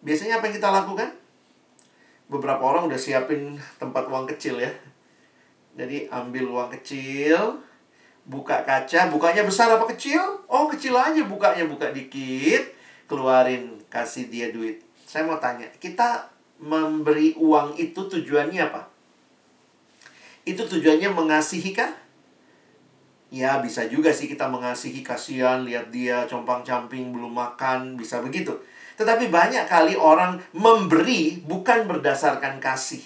Biasanya 0.00 0.38
apa 0.38 0.46
yang 0.48 0.56
kita 0.56 0.70
lakukan? 0.70 1.10
Beberapa 2.30 2.62
orang 2.62 2.86
udah 2.86 3.00
siapin 3.00 3.58
tempat 3.82 4.06
uang 4.06 4.30
kecil 4.30 4.62
ya. 4.62 4.70
Jadi 5.74 6.06
ambil 6.06 6.46
uang 6.46 6.70
kecil, 6.78 7.58
buka 8.24 8.62
kaca, 8.62 9.10
bukanya 9.10 9.42
besar 9.42 9.74
apa 9.74 9.90
kecil? 9.90 10.22
Oh 10.46 10.70
kecil 10.70 10.94
aja 10.94 11.26
bukanya, 11.26 11.66
buka 11.66 11.90
dikit, 11.90 12.77
keluarin, 13.08 13.80
kasih 13.88 14.28
dia 14.28 14.52
duit. 14.52 14.84
Saya 15.08 15.24
mau 15.24 15.40
tanya, 15.40 15.66
kita 15.80 16.28
memberi 16.60 17.32
uang 17.40 17.74
itu 17.80 18.06
tujuannya 18.06 18.60
apa? 18.60 18.86
Itu 20.44 20.68
tujuannya 20.68 21.10
mengasihi 21.16 21.72
kah? 21.72 21.92
Ya 23.28 23.60
bisa 23.60 23.84
juga 23.84 24.08
sih 24.08 24.24
kita 24.24 24.48
mengasihi 24.48 25.04
kasihan 25.04 25.60
lihat 25.60 25.92
dia 25.92 26.24
compang-camping 26.24 27.12
belum 27.12 27.36
makan 27.36 28.00
bisa 28.00 28.24
begitu. 28.24 28.56
Tetapi 28.96 29.28
banyak 29.28 29.68
kali 29.68 29.94
orang 29.94 30.40
memberi 30.56 31.44
bukan 31.44 31.84
berdasarkan 31.84 32.58
kasih. 32.58 33.04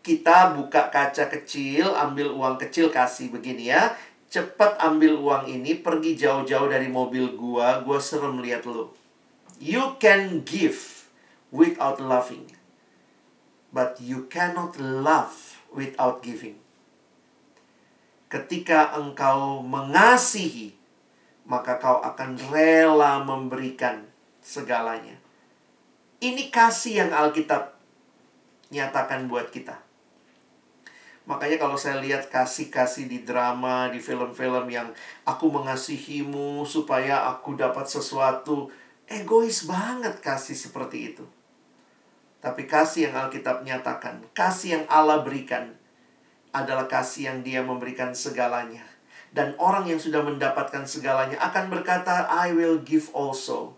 Kita 0.00 0.56
buka 0.56 0.88
kaca 0.88 1.28
kecil, 1.28 1.92
ambil 1.92 2.32
uang 2.32 2.56
kecil 2.56 2.88
kasih 2.88 3.28
begini 3.28 3.68
ya. 3.68 3.92
Cepat 4.28 4.76
ambil 4.80 5.16
uang 5.16 5.48
ini, 5.48 5.76
pergi 5.80 6.16
jauh-jauh 6.16 6.68
dari 6.68 6.92
mobil 6.92 7.32
gua, 7.32 7.80
gua 7.80 7.96
serem 7.96 8.44
lihat 8.44 8.68
lu. 8.68 8.92
You 9.56 9.96
can 9.96 10.44
give 10.44 11.08
without 11.48 11.98
loving. 11.98 12.52
But 13.72 14.00
you 14.00 14.28
cannot 14.28 14.76
love 14.80 15.60
without 15.72 16.20
giving 16.20 16.60
ketika 18.28 18.92
engkau 19.00 19.64
mengasihi, 19.64 20.76
maka 21.48 21.80
kau 21.80 22.04
akan 22.04 22.36
rela 22.52 23.24
memberikan 23.24 24.04
segalanya. 24.44 25.16
Ini 26.20 26.52
kasih 26.52 27.04
yang 27.04 27.12
Alkitab 27.16 27.72
nyatakan 28.68 29.26
buat 29.32 29.48
kita. 29.48 29.80
Makanya 31.28 31.60
kalau 31.60 31.76
saya 31.76 32.00
lihat 32.00 32.32
kasih-kasih 32.32 33.04
di 33.04 33.20
drama, 33.20 33.92
di 33.92 34.00
film-film 34.00 34.64
yang 34.72 34.88
aku 35.28 35.52
mengasihimu 35.52 36.64
supaya 36.64 37.28
aku 37.28 37.52
dapat 37.52 37.84
sesuatu, 37.84 38.72
egois 39.04 39.68
banget 39.68 40.24
kasih 40.24 40.56
seperti 40.56 41.12
itu. 41.12 41.28
Tapi 42.40 42.64
kasih 42.64 43.12
yang 43.12 43.28
Alkitab 43.28 43.60
nyatakan, 43.60 44.24
kasih 44.32 44.80
yang 44.80 44.84
Allah 44.88 45.20
berikan, 45.20 45.76
adalah 46.48 46.88
kasih 46.88 47.28
yang 47.28 47.38
dia 47.44 47.60
memberikan 47.60 48.16
segalanya. 48.16 48.88
Dan 49.28 49.52
orang 49.60 49.84
yang 49.84 50.00
sudah 50.00 50.24
mendapatkan 50.24 50.88
segalanya 50.88 51.36
akan 51.44 51.68
berkata, 51.68 52.24
I 52.32 52.56
will 52.56 52.80
give 52.80 53.12
also. 53.12 53.76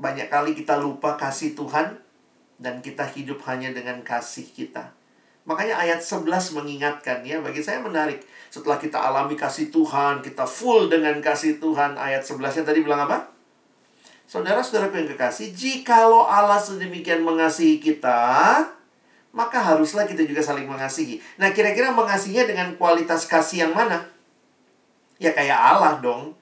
Banyak 0.00 0.32
kali 0.32 0.56
kita 0.56 0.80
lupa 0.80 1.20
kasih 1.20 1.52
Tuhan 1.52 2.07
dan 2.58 2.82
kita 2.82 3.06
hidup 3.06 3.42
hanya 3.46 3.70
dengan 3.70 4.02
kasih 4.02 4.46
kita. 4.50 4.92
Makanya 5.48 5.80
ayat 5.80 6.04
11 6.04 6.28
mengingatkan 6.60 7.24
ya, 7.24 7.40
bagi 7.40 7.64
saya 7.64 7.80
menarik. 7.80 8.20
Setelah 8.52 8.76
kita 8.76 9.00
alami 9.00 9.32
kasih 9.32 9.72
Tuhan, 9.72 10.20
kita 10.20 10.44
full 10.44 10.92
dengan 10.92 11.16
kasih 11.24 11.56
Tuhan. 11.56 11.96
Ayat 11.96 12.20
11-nya 12.20 12.68
tadi 12.68 12.84
bilang 12.84 13.08
apa? 13.08 13.32
Saudara-saudaraku 14.28 15.00
yang 15.00 15.08
kekasih, 15.16 15.56
jikalau 15.56 16.28
Allah 16.28 16.60
sedemikian 16.60 17.24
mengasihi 17.24 17.80
kita, 17.80 18.60
maka 19.32 19.56
haruslah 19.56 20.04
kita 20.04 20.20
juga 20.28 20.44
saling 20.44 20.68
mengasihi. 20.68 21.16
Nah, 21.40 21.48
kira-kira 21.56 21.96
mengasihinya 21.96 22.44
dengan 22.44 22.68
kualitas 22.76 23.24
kasih 23.24 23.64
yang 23.64 23.72
mana? 23.72 24.04
Ya 25.16 25.32
kayak 25.32 25.56
Allah 25.56 25.96
dong. 26.04 26.36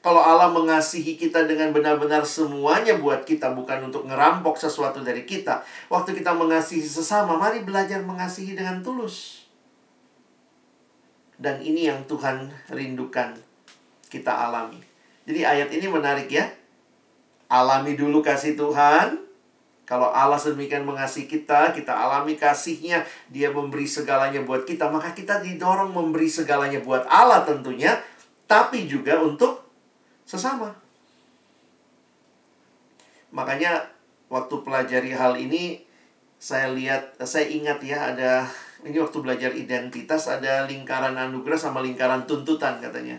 Kalau 0.00 0.24
Allah 0.24 0.48
mengasihi 0.48 1.20
kita 1.20 1.44
dengan 1.44 1.76
benar-benar 1.76 2.24
semuanya 2.24 2.96
buat 2.96 3.28
kita, 3.28 3.52
bukan 3.52 3.92
untuk 3.92 4.08
ngerampok 4.08 4.56
sesuatu 4.56 5.04
dari 5.04 5.28
kita. 5.28 5.60
Waktu 5.92 6.16
kita 6.16 6.32
mengasihi 6.32 6.80
sesama, 6.80 7.36
mari 7.36 7.60
belajar 7.60 8.00
mengasihi 8.00 8.56
dengan 8.56 8.80
tulus. 8.80 9.44
Dan 11.36 11.60
ini 11.60 11.92
yang 11.92 12.08
Tuhan 12.08 12.48
rindukan 12.72 13.36
kita 14.08 14.32
alami. 14.32 14.80
Jadi 15.28 15.44
ayat 15.44 15.68
ini 15.68 15.84
menarik 15.88 16.32
ya. 16.32 16.48
Alami 17.52 17.92
dulu 17.92 18.24
kasih 18.24 18.56
Tuhan, 18.56 19.20
kalau 19.84 20.08
Allah 20.14 20.38
sedemikian 20.40 20.86
mengasihi 20.86 21.28
kita, 21.28 21.76
kita 21.76 21.92
alami 21.92 22.40
kasihnya, 22.40 23.04
dia 23.26 23.52
memberi 23.52 23.84
segalanya 23.84 24.40
buat 24.46 24.62
kita, 24.62 24.88
maka 24.88 25.12
kita 25.12 25.42
didorong 25.44 25.92
memberi 25.92 26.30
segalanya 26.30 26.78
buat 26.80 27.04
Allah 27.10 27.42
tentunya, 27.42 27.98
tapi 28.46 28.86
juga 28.86 29.18
untuk 29.18 29.69
sesama. 30.30 30.70
Makanya 33.34 33.82
waktu 34.30 34.62
pelajari 34.62 35.10
hal 35.10 35.34
ini, 35.34 35.82
saya 36.38 36.70
lihat, 36.70 37.18
saya 37.26 37.50
ingat 37.50 37.82
ya 37.82 38.14
ada, 38.14 38.46
ini 38.86 38.94
waktu 39.02 39.18
belajar 39.18 39.50
identitas 39.50 40.30
ada 40.30 40.70
lingkaran 40.70 41.18
anugerah 41.18 41.58
sama 41.58 41.82
lingkaran 41.82 42.30
tuntutan 42.30 42.78
katanya. 42.78 43.18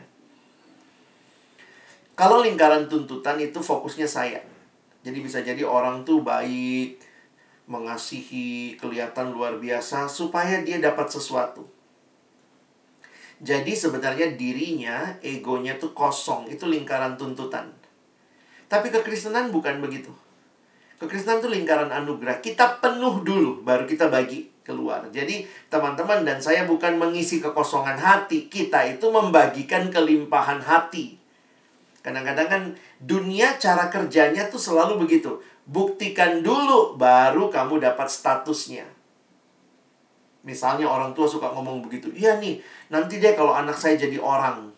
Kalau 2.16 2.40
lingkaran 2.40 2.88
tuntutan 2.88 3.36
itu 3.44 3.60
fokusnya 3.60 4.08
saya. 4.08 4.40
Jadi 5.04 5.20
bisa 5.20 5.44
jadi 5.44 5.66
orang 5.68 6.08
tuh 6.08 6.24
baik, 6.24 7.02
mengasihi, 7.68 8.78
kelihatan 8.80 9.36
luar 9.36 9.58
biasa 9.60 10.08
supaya 10.08 10.64
dia 10.64 10.80
dapat 10.80 11.12
sesuatu. 11.12 11.66
Jadi 13.42 13.74
sebenarnya 13.74 14.38
dirinya, 14.38 15.18
egonya 15.26 15.82
tuh 15.82 15.98
kosong, 15.98 16.46
itu 16.46 16.70
lingkaran 16.70 17.18
tuntutan. 17.18 17.74
Tapi 18.70 18.94
kekristenan 18.94 19.50
bukan 19.50 19.82
begitu. 19.82 20.14
Kekristenan 21.02 21.42
itu 21.42 21.50
lingkaran 21.50 21.90
anugerah. 21.90 22.38
Kita 22.38 22.78
penuh 22.78 23.26
dulu, 23.26 23.66
baru 23.66 23.90
kita 23.90 24.14
bagi 24.14 24.46
keluar. 24.62 25.10
Jadi 25.10 25.50
teman-teman 25.74 26.22
dan 26.22 26.38
saya 26.38 26.70
bukan 26.70 27.02
mengisi 27.02 27.42
kekosongan 27.42 27.98
hati. 27.98 28.46
Kita 28.46 28.86
itu 28.86 29.10
membagikan 29.10 29.90
kelimpahan 29.90 30.62
hati. 30.62 31.18
Kadang-kadang 32.06 32.48
kan 32.48 32.64
dunia 33.02 33.58
cara 33.58 33.90
kerjanya 33.90 34.50
tuh 34.54 34.62
selalu 34.62 35.02
begitu. 35.02 35.42
Buktikan 35.66 36.46
dulu 36.46 36.94
baru 36.94 37.50
kamu 37.50 37.82
dapat 37.82 38.06
statusnya. 38.06 39.01
Misalnya 40.42 40.90
orang 40.90 41.14
tua 41.14 41.30
suka 41.30 41.54
ngomong 41.54 41.86
begitu. 41.86 42.10
Iya 42.14 42.42
nih, 42.42 42.58
nanti 42.90 43.22
deh 43.22 43.38
kalau 43.38 43.54
anak 43.54 43.78
saya 43.78 43.94
jadi 43.94 44.18
orang. 44.18 44.74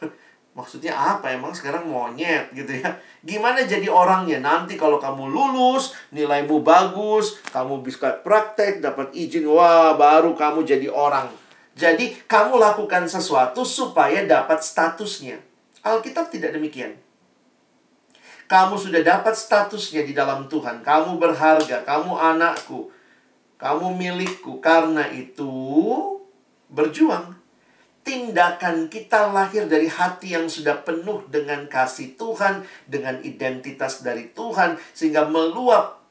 Maksudnya 0.56 0.96
apa? 0.96 1.32
Emang 1.32 1.52
sekarang 1.52 1.84
monyet 1.84 2.48
gitu 2.56 2.80
ya. 2.80 2.96
Gimana 3.20 3.60
jadi 3.64 3.92
orangnya? 3.92 4.40
Nanti 4.40 4.80
kalau 4.80 4.96
kamu 4.96 5.28
lulus, 5.28 5.92
nilaimu 6.16 6.64
bagus, 6.64 7.44
kamu 7.52 7.84
bisa 7.84 8.24
praktek, 8.24 8.80
dapat 8.80 9.12
izin, 9.12 9.44
wah 9.52 9.92
baru 10.00 10.32
kamu 10.32 10.64
jadi 10.64 10.88
orang. 10.88 11.28
Jadi 11.72 12.24
kamu 12.28 12.60
lakukan 12.60 13.08
sesuatu 13.08 13.64
supaya 13.64 14.24
dapat 14.24 14.60
statusnya. 14.60 15.40
Alkitab 15.84 16.28
tidak 16.28 16.56
demikian. 16.56 16.96
Kamu 18.48 18.76
sudah 18.76 19.00
dapat 19.00 19.32
statusnya 19.32 20.04
di 20.04 20.12
dalam 20.12 20.44
Tuhan. 20.44 20.84
Kamu 20.84 21.16
berharga, 21.16 21.80
kamu 21.88 22.12
anakku, 22.12 22.92
kamu 23.62 23.94
milikku. 23.94 24.58
Karena 24.58 25.06
itu, 25.14 25.46
berjuang. 26.66 27.38
Tindakan 28.02 28.90
kita 28.90 29.30
lahir 29.30 29.70
dari 29.70 29.86
hati 29.86 30.34
yang 30.34 30.50
sudah 30.50 30.82
penuh 30.82 31.22
dengan 31.30 31.70
kasih 31.70 32.18
Tuhan, 32.18 32.66
dengan 32.90 33.22
identitas 33.22 34.02
dari 34.02 34.34
Tuhan, 34.34 34.74
sehingga 34.90 35.30
meluap 35.30 36.02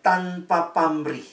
tanpa 0.00 0.72
pamrih. 0.72 1.28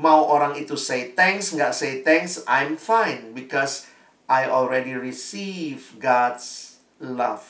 Mau 0.00 0.24
orang 0.32 0.56
itu 0.56 0.80
say 0.80 1.12
thanks, 1.12 1.52
nggak 1.52 1.76
say 1.76 2.00
thanks, 2.00 2.40
I'm 2.48 2.80
fine 2.80 3.36
because 3.36 3.84
I 4.24 4.48
already 4.48 4.96
receive 4.96 6.00
God's 6.00 6.80
love. 6.96 7.44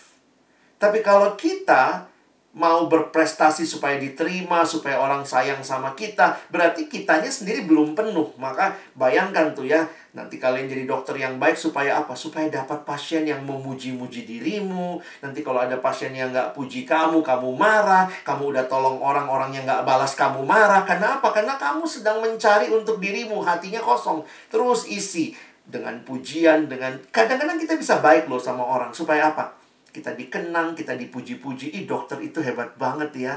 Tapi 0.83 0.99
kalau 1.07 1.39
kita 1.39 2.11
mau 2.53 2.85
berprestasi 2.85 3.65
supaya 3.65 3.97
diterima, 3.97 4.61
supaya 4.69 5.01
orang 5.01 5.25
sayang 5.25 5.65
sama 5.65 5.97
kita, 5.97 6.37
berarti 6.53 6.85
kitanya 6.85 7.33
sendiri 7.33 7.65
belum 7.65 7.97
penuh. 7.97 8.37
Maka 8.37 8.77
bayangkan 8.93 9.57
tuh 9.57 9.65
ya, 9.65 9.89
nanti 10.13 10.37
kalian 10.37 10.69
jadi 10.69 10.85
dokter 10.85 11.17
yang 11.17 11.41
baik 11.41 11.57
supaya 11.57 12.05
apa? 12.05 12.13
Supaya 12.13 12.53
dapat 12.53 12.85
pasien 12.85 13.25
yang 13.25 13.41
memuji-muji 13.49 14.29
dirimu. 14.29 15.01
Nanti 15.25 15.41
kalau 15.41 15.65
ada 15.65 15.81
pasien 15.81 16.13
yang 16.13 16.29
nggak 16.29 16.53
puji 16.53 16.85
kamu, 16.85 17.25
kamu 17.25 17.57
marah. 17.57 18.05
Kamu 18.21 18.53
udah 18.53 18.69
tolong 18.69 19.01
orang-orang 19.01 19.57
yang 19.57 19.65
nggak 19.65 19.89
balas 19.89 20.13
kamu 20.13 20.45
marah. 20.45 20.85
Karena 20.85 21.17
apa? 21.17 21.33
Karena 21.33 21.57
kamu 21.57 21.89
sedang 21.89 22.21
mencari 22.21 22.69
untuk 22.69 23.01
dirimu, 23.01 23.41
hatinya 23.41 23.81
kosong. 23.81 24.21
Terus 24.53 24.85
isi 24.93 25.33
dengan 25.65 26.05
pujian, 26.05 26.69
dengan 26.69 27.01
kadang-kadang 27.09 27.57
kita 27.57 27.81
bisa 27.81 28.03
baik 28.05 28.29
loh 28.29 28.43
sama 28.43 28.61
orang 28.61 28.93
supaya 28.93 29.33
apa? 29.33 29.62
Kita 29.93 30.17
dikenang, 30.17 30.73
kita 30.73 30.97
dipuji-puji. 30.97 31.77
Ih, 31.77 31.85
dokter 31.85 32.17
itu 32.25 32.41
hebat 32.41 32.75
banget 32.81 33.13
ya. 33.15 33.35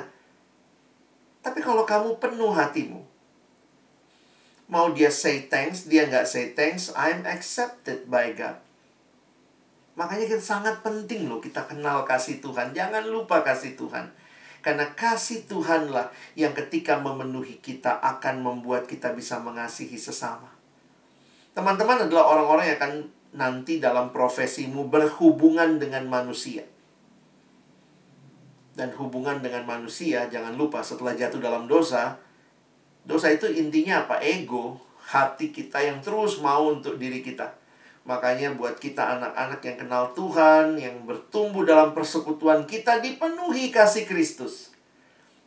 Tapi 1.43 1.61
kalau 1.61 1.85
kamu 1.85 2.17
penuh 2.17 2.49
hatimu, 2.49 3.05
mau 4.65 4.89
dia 4.95 5.13
say 5.13 5.45
thanks, 5.45 5.85
dia 5.85 6.09
nggak 6.09 6.25
say 6.25 6.57
thanks, 6.57 6.89
I'm 6.97 7.21
accepted 7.27 8.09
by 8.09 8.33
God. 8.33 8.57
Makanya 9.95 10.25
kita 10.27 10.43
sangat 10.43 10.83
penting 10.83 11.31
loh 11.31 11.39
kita 11.39 11.63
kenal 11.69 12.03
kasih 12.03 12.43
Tuhan. 12.43 12.75
Jangan 12.75 13.07
lupa 13.07 13.45
kasih 13.45 13.79
Tuhan. 13.79 14.11
Karena 14.59 14.91
kasih 14.97 15.45
Tuhanlah 15.45 16.09
yang 16.33 16.51
ketika 16.51 16.97
memenuhi 16.97 17.61
kita 17.61 18.01
akan 18.01 18.41
membuat 18.41 18.89
kita 18.89 19.13
bisa 19.13 19.37
mengasihi 19.39 19.95
sesama. 19.95 20.49
Teman-teman 21.55 22.09
adalah 22.09 22.35
orang-orang 22.35 22.73
yang 22.73 22.77
akan 22.81 22.93
nanti 23.35 23.83
dalam 23.83 24.15
profesimu 24.15 24.87
berhubungan 24.87 25.75
dengan 25.77 26.07
manusia. 26.07 26.63
Dan 28.75 28.91
hubungan 28.95 29.39
dengan 29.39 29.63
manusia, 29.63 30.27
jangan 30.27 30.55
lupa 30.55 30.83
setelah 30.83 31.15
jatuh 31.15 31.39
dalam 31.39 31.67
dosa, 31.67 32.19
dosa 33.07 33.31
itu 33.31 33.47
intinya 33.47 34.03
apa? 34.03 34.19
Ego, 34.19 34.79
hati 35.11 35.51
kita 35.51 35.79
yang 35.79 36.03
terus 36.03 36.43
mau 36.43 36.71
untuk 36.71 36.99
diri 36.99 37.23
kita. 37.23 37.55
Makanya 38.03 38.55
buat 38.55 38.75
kita 38.75 39.19
anak-anak 39.19 39.63
yang 39.63 39.77
kenal 39.79 40.03
Tuhan, 40.11 40.75
yang 40.75 41.07
bertumbuh 41.07 41.63
dalam 41.63 41.95
persekutuan 41.95 42.67
kita 42.67 42.99
dipenuhi 42.99 43.71
kasih 43.71 44.03
Kristus. 44.03 44.75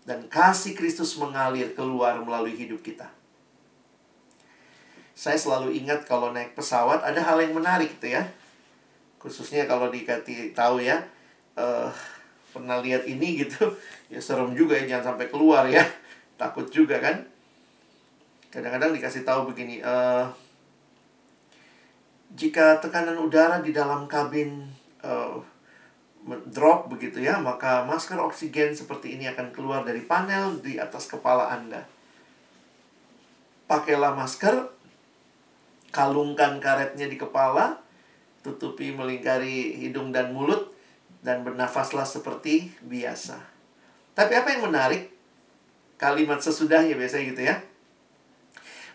Dan 0.08 0.24
kasih 0.32 0.72
Kristus 0.72 1.20
mengalir 1.20 1.76
keluar 1.76 2.16
melalui 2.24 2.56
hidup 2.56 2.80
kita 2.80 3.17
saya 5.18 5.34
selalu 5.34 5.74
ingat 5.74 6.06
kalau 6.06 6.30
naik 6.30 6.54
pesawat 6.54 7.02
ada 7.02 7.18
hal 7.18 7.42
yang 7.42 7.50
menarik 7.50 7.90
gitu 7.98 8.14
ya. 8.14 8.22
Khususnya 9.18 9.66
kalau 9.66 9.90
dikati 9.90 10.54
tahu 10.54 10.78
ya 10.78 11.02
uh, 11.58 11.90
pernah 12.54 12.78
lihat 12.78 13.02
ini 13.02 13.42
gitu. 13.42 13.66
Ya 14.08 14.24
serem 14.24 14.56
juga 14.56 14.72
ya 14.72 14.88
jangan 14.88 15.12
sampai 15.12 15.26
keluar 15.26 15.66
ya. 15.66 15.82
Takut 16.40 16.70
juga 16.70 17.02
kan. 17.02 17.26
Kadang-kadang 18.54 18.94
dikasih 18.94 19.26
tahu 19.26 19.50
begini 19.50 19.82
uh, 19.82 20.30
jika 22.32 22.78
tekanan 22.78 23.18
udara 23.18 23.58
di 23.58 23.74
dalam 23.74 24.06
kabin 24.08 24.70
uh, 25.02 25.36
drop 26.48 26.88
begitu 26.88 27.20
ya 27.20 27.36
maka 27.42 27.84
masker 27.84 28.16
oksigen 28.16 28.72
seperti 28.72 29.18
ini 29.18 29.28
akan 29.28 29.52
keluar 29.52 29.82
dari 29.82 30.00
panel 30.00 30.62
di 30.62 30.78
atas 30.78 31.10
kepala 31.10 31.50
anda. 31.50 31.84
Pakailah 33.68 34.16
masker 34.16 34.77
kalungkan 35.88 36.60
karetnya 36.60 37.08
di 37.08 37.16
kepala, 37.16 37.80
tutupi 38.44 38.92
melingkari 38.92 39.76
hidung 39.80 40.12
dan 40.12 40.32
mulut, 40.32 40.72
dan 41.24 41.42
bernafaslah 41.42 42.06
seperti 42.06 42.70
biasa. 42.84 43.40
Tapi 44.14 44.32
apa 44.34 44.48
yang 44.54 44.70
menarik? 44.70 45.10
Kalimat 45.98 46.38
sesudahnya 46.38 46.94
biasanya 46.94 47.24
gitu 47.34 47.42
ya. 47.42 47.56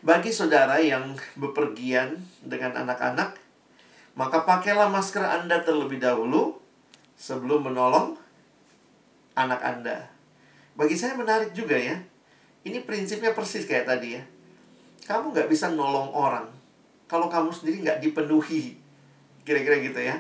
Bagi 0.04 0.32
saudara 0.32 0.80
yang 0.80 1.16
bepergian 1.36 2.20
dengan 2.44 2.76
anak-anak, 2.76 3.40
maka 4.16 4.44
pakailah 4.44 4.88
masker 4.92 5.24
Anda 5.24 5.64
terlebih 5.64 6.00
dahulu 6.00 6.60
sebelum 7.20 7.72
menolong 7.72 8.16
anak 9.36 9.60
Anda. 9.64 10.12
Bagi 10.76 10.96
saya 10.96 11.16
menarik 11.16 11.52
juga 11.52 11.76
ya. 11.76 12.00
Ini 12.64 12.88
prinsipnya 12.88 13.36
persis 13.36 13.68
kayak 13.68 13.88
tadi 13.92 14.16
ya. 14.16 14.24
Kamu 15.04 15.36
nggak 15.36 15.52
bisa 15.52 15.68
nolong 15.68 16.16
orang 16.16 16.63
kalau 17.08 17.28
kamu 17.28 17.50
sendiri 17.52 17.84
nggak 17.84 18.00
dipenuhi. 18.04 18.78
Kira-kira 19.44 19.80
gitu 19.84 20.00
ya. 20.00 20.16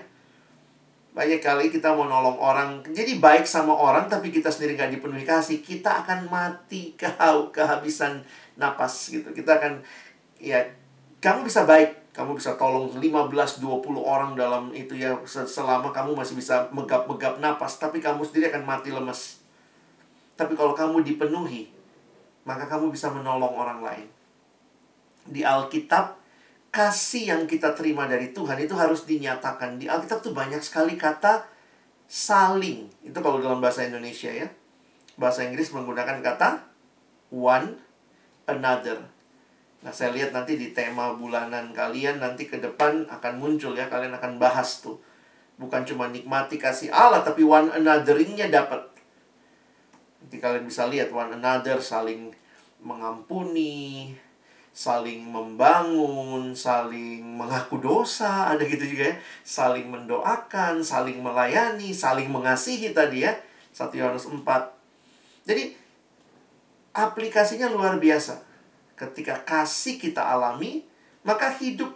Banyak 1.13 1.45
kali 1.45 1.69
kita 1.69 1.93
mau 1.93 2.09
nolong 2.09 2.41
orang, 2.41 2.69
jadi 2.89 3.21
baik 3.21 3.45
sama 3.45 3.69
orang 3.69 4.09
tapi 4.09 4.33
kita 4.33 4.49
sendiri 4.49 4.73
nggak 4.73 4.97
dipenuhi 4.97 5.21
kasih, 5.21 5.61
kita 5.61 6.01
akan 6.01 6.25
mati 6.25 6.91
kehau 6.99 7.53
kehabisan 7.53 8.25
napas 8.57 9.13
gitu. 9.13 9.29
Kita 9.29 9.61
akan 9.61 9.85
ya 10.41 10.65
kamu 11.21 11.45
bisa 11.45 11.69
baik, 11.69 12.17
kamu 12.17 12.33
bisa 12.33 12.57
tolong 12.57 12.89
15 12.97 13.01
20 13.01 13.61
orang 14.01 14.33
dalam 14.33 14.73
itu 14.73 14.97
ya 14.97 15.13
selama 15.29 15.93
kamu 15.93 16.17
masih 16.17 16.33
bisa 16.33 16.65
megap-megap 16.73 17.37
napas, 17.37 17.77
tapi 17.77 18.01
kamu 18.01 18.25
sendiri 18.25 18.49
akan 18.49 18.65
mati 18.65 18.89
lemes. 18.89 19.37
Tapi 20.33 20.57
kalau 20.57 20.73
kamu 20.73 21.05
dipenuhi, 21.05 21.69
maka 22.41 22.65
kamu 22.65 22.89
bisa 22.89 23.13
menolong 23.13 23.53
orang 23.53 23.85
lain. 23.85 24.07
Di 25.29 25.45
Alkitab 25.45 26.22
kasih 26.73 27.29
yang 27.29 27.41
kita 27.45 27.77
terima 27.77 28.09
dari 28.09 28.33
Tuhan 28.33 28.57
itu 28.57 28.73
harus 28.73 29.05
dinyatakan. 29.05 29.77
Di 29.77 29.85
Alkitab 29.85 30.25
tuh 30.25 30.33
banyak 30.33 30.59
sekali 30.65 30.97
kata 30.97 31.45
saling. 32.09 32.89
Itu 33.05 33.21
kalau 33.21 33.37
dalam 33.37 33.61
bahasa 33.61 33.85
Indonesia 33.85 34.33
ya. 34.33 34.49
Bahasa 35.13 35.45
Inggris 35.45 35.69
menggunakan 35.69 36.25
kata 36.25 36.65
one 37.29 37.77
another. 38.49 39.05
Nah, 39.85 39.93
saya 39.93 40.15
lihat 40.15 40.33
nanti 40.33 40.57
di 40.57 40.73
tema 40.73 41.13
bulanan 41.13 41.75
kalian 41.75 42.17
nanti 42.17 42.49
ke 42.49 42.57
depan 42.57 43.05
akan 43.05 43.33
muncul 43.37 43.77
ya, 43.77 43.85
kalian 43.91 44.15
akan 44.17 44.41
bahas 44.41 44.81
tuh. 44.81 44.97
Bukan 45.61 45.85
cuma 45.85 46.09
nikmati 46.09 46.57
kasih 46.57 46.89
Allah, 46.89 47.21
tapi 47.21 47.45
one 47.45 47.69
anotheringnya 47.69 48.49
dapat. 48.49 48.81
Nanti 50.23 50.41
kalian 50.41 50.65
bisa 50.65 50.89
lihat 50.89 51.13
one 51.13 51.37
another 51.37 51.77
saling 51.77 52.33
mengampuni, 52.81 54.15
saling 54.73 55.29
membangun, 55.29 56.57
saling 56.57 57.21
mengaku 57.21 57.77
dosa, 57.77 58.49
ada 58.49 58.65
gitu 58.65 58.81
juga 58.89 59.13
ya. 59.13 59.15
Saling 59.45 59.85
mendoakan, 59.85 60.81
saling 60.81 61.21
melayani, 61.21 61.93
saling 61.93 62.27
mengasihi 62.27 62.89
tadi 62.89 63.21
ya. 63.21 63.37
1 63.69 63.93
Yohanes 63.93 64.25
4. 64.25 64.41
Jadi 65.45 65.77
aplikasinya 66.97 67.69
luar 67.69 68.01
biasa. 68.01 68.41
Ketika 68.97 69.45
kasih 69.45 70.01
kita 70.01 70.25
alami, 70.25 70.81
maka 71.21 71.53
hidup 71.61 71.93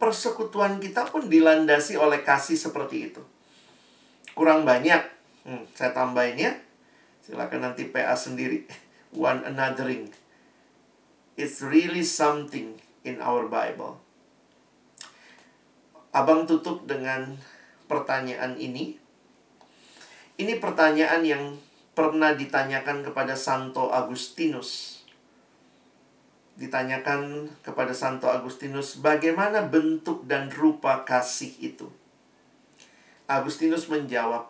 persekutuan 0.00 0.80
kita 0.80 1.04
pun 1.08 1.28
dilandasi 1.28 2.00
oleh 2.00 2.24
kasih 2.24 2.56
seperti 2.56 3.12
itu. 3.12 3.22
Kurang 4.32 4.64
banyak. 4.64 5.00
Hmm, 5.44 5.64
saya 5.76 5.92
tambahin 5.92 6.36
ya. 6.36 6.52
Silakan 7.24 7.72
nanti 7.72 7.88
PA 7.88 8.16
sendiri. 8.16 8.64
One 9.16 9.44
anothering 9.48 10.25
It's 11.36 11.60
really 11.60 12.00
something 12.00 12.80
in 13.04 13.20
our 13.20 13.44
Bible. 13.52 14.00
Abang 16.08 16.48
tutup 16.48 16.88
dengan 16.88 17.36
pertanyaan 17.84 18.56
ini. 18.56 18.96
Ini 20.40 20.56
pertanyaan 20.56 21.20
yang 21.28 21.60
pernah 21.92 22.32
ditanyakan 22.32 23.04
kepada 23.04 23.36
Santo 23.36 23.92
Agustinus. 23.92 25.04
Ditanyakan 26.56 27.52
kepada 27.60 27.92
Santo 27.92 28.32
Agustinus, 28.32 28.96
bagaimana 28.96 29.60
bentuk 29.60 30.24
dan 30.24 30.48
rupa 30.48 31.04
kasih 31.04 31.52
itu? 31.60 31.92
Agustinus 33.28 33.92
menjawab, 33.92 34.48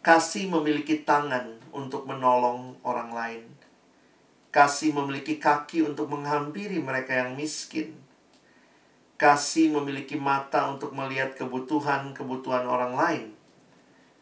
kasih 0.00 0.48
memiliki 0.48 1.04
tangan 1.04 1.60
untuk 1.76 2.08
menolong 2.08 2.80
orang 2.88 3.12
lain 3.12 3.61
Kasih 4.52 4.92
memiliki 4.92 5.40
kaki 5.40 5.80
untuk 5.80 6.12
menghampiri 6.12 6.76
mereka 6.76 7.24
yang 7.24 7.32
miskin. 7.32 7.96
Kasih 9.16 9.72
memiliki 9.72 10.20
mata 10.20 10.68
untuk 10.68 10.92
melihat 10.92 11.32
kebutuhan-kebutuhan 11.40 12.68
orang 12.68 12.92
lain. 12.92 13.26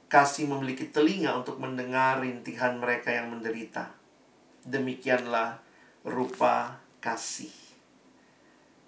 Kasih 0.06 0.46
memiliki 0.46 0.86
telinga 0.86 1.34
untuk 1.34 1.58
mendengar 1.58 2.22
rintihan 2.22 2.78
mereka 2.78 3.10
yang 3.10 3.34
menderita. 3.34 3.90
Demikianlah 4.62 5.58
rupa 6.06 6.78
kasih. 7.02 7.50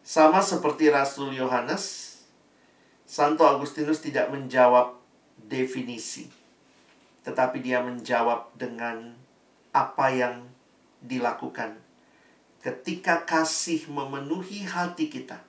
Sama 0.07 0.43
seperti 0.47 0.95
Rasul 0.95 1.35
Yohanes, 1.35 2.19
Santo 3.03 3.43
Agustinus 3.43 3.99
tidak 3.99 4.31
menjawab 4.31 4.95
definisi, 5.43 6.31
tetapi 7.27 7.59
dia 7.63 7.83
menjawab 7.83 8.55
dengan 8.55 9.15
apa 9.75 10.07
yang 10.11 10.47
dilakukan. 11.03 11.77
Ketika 12.63 13.27
kasih 13.27 13.91
memenuhi 13.91 14.63
hati 14.63 15.11
kita, 15.11 15.43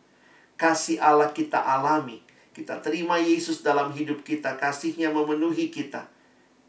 kasih 0.57 0.97
Allah 0.97 1.29
kita 1.29 1.61
alami, 1.61 2.25
kita 2.57 2.81
terima 2.81 3.21
Yesus 3.21 3.61
dalam 3.61 3.93
hidup 3.93 4.25
kita, 4.25 4.57
kasihnya 4.57 5.13
memenuhi 5.13 5.69
kita. 5.69 6.09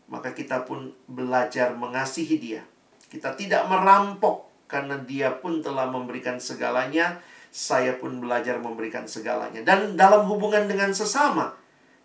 maka 0.09 0.37
kita 0.37 0.69
pun 0.69 0.93
belajar 1.09 1.73
mengasihi 1.73 2.37
dia. 2.37 2.63
Kita 3.09 3.33
tidak 3.39 3.65
merampok 3.71 4.51
karena 4.69 5.01
dia 5.01 5.33
pun 5.33 5.65
telah 5.65 5.89
memberikan 5.89 6.37
segalanya, 6.37 7.21
saya 7.55 7.97
pun 7.97 8.21
belajar 8.21 8.59
memberikan 8.61 9.09
segalanya. 9.09 9.63
Dan 9.63 9.95
dalam 9.95 10.27
hubungan 10.29 10.67
dengan 10.67 10.91
sesama, 10.93 11.55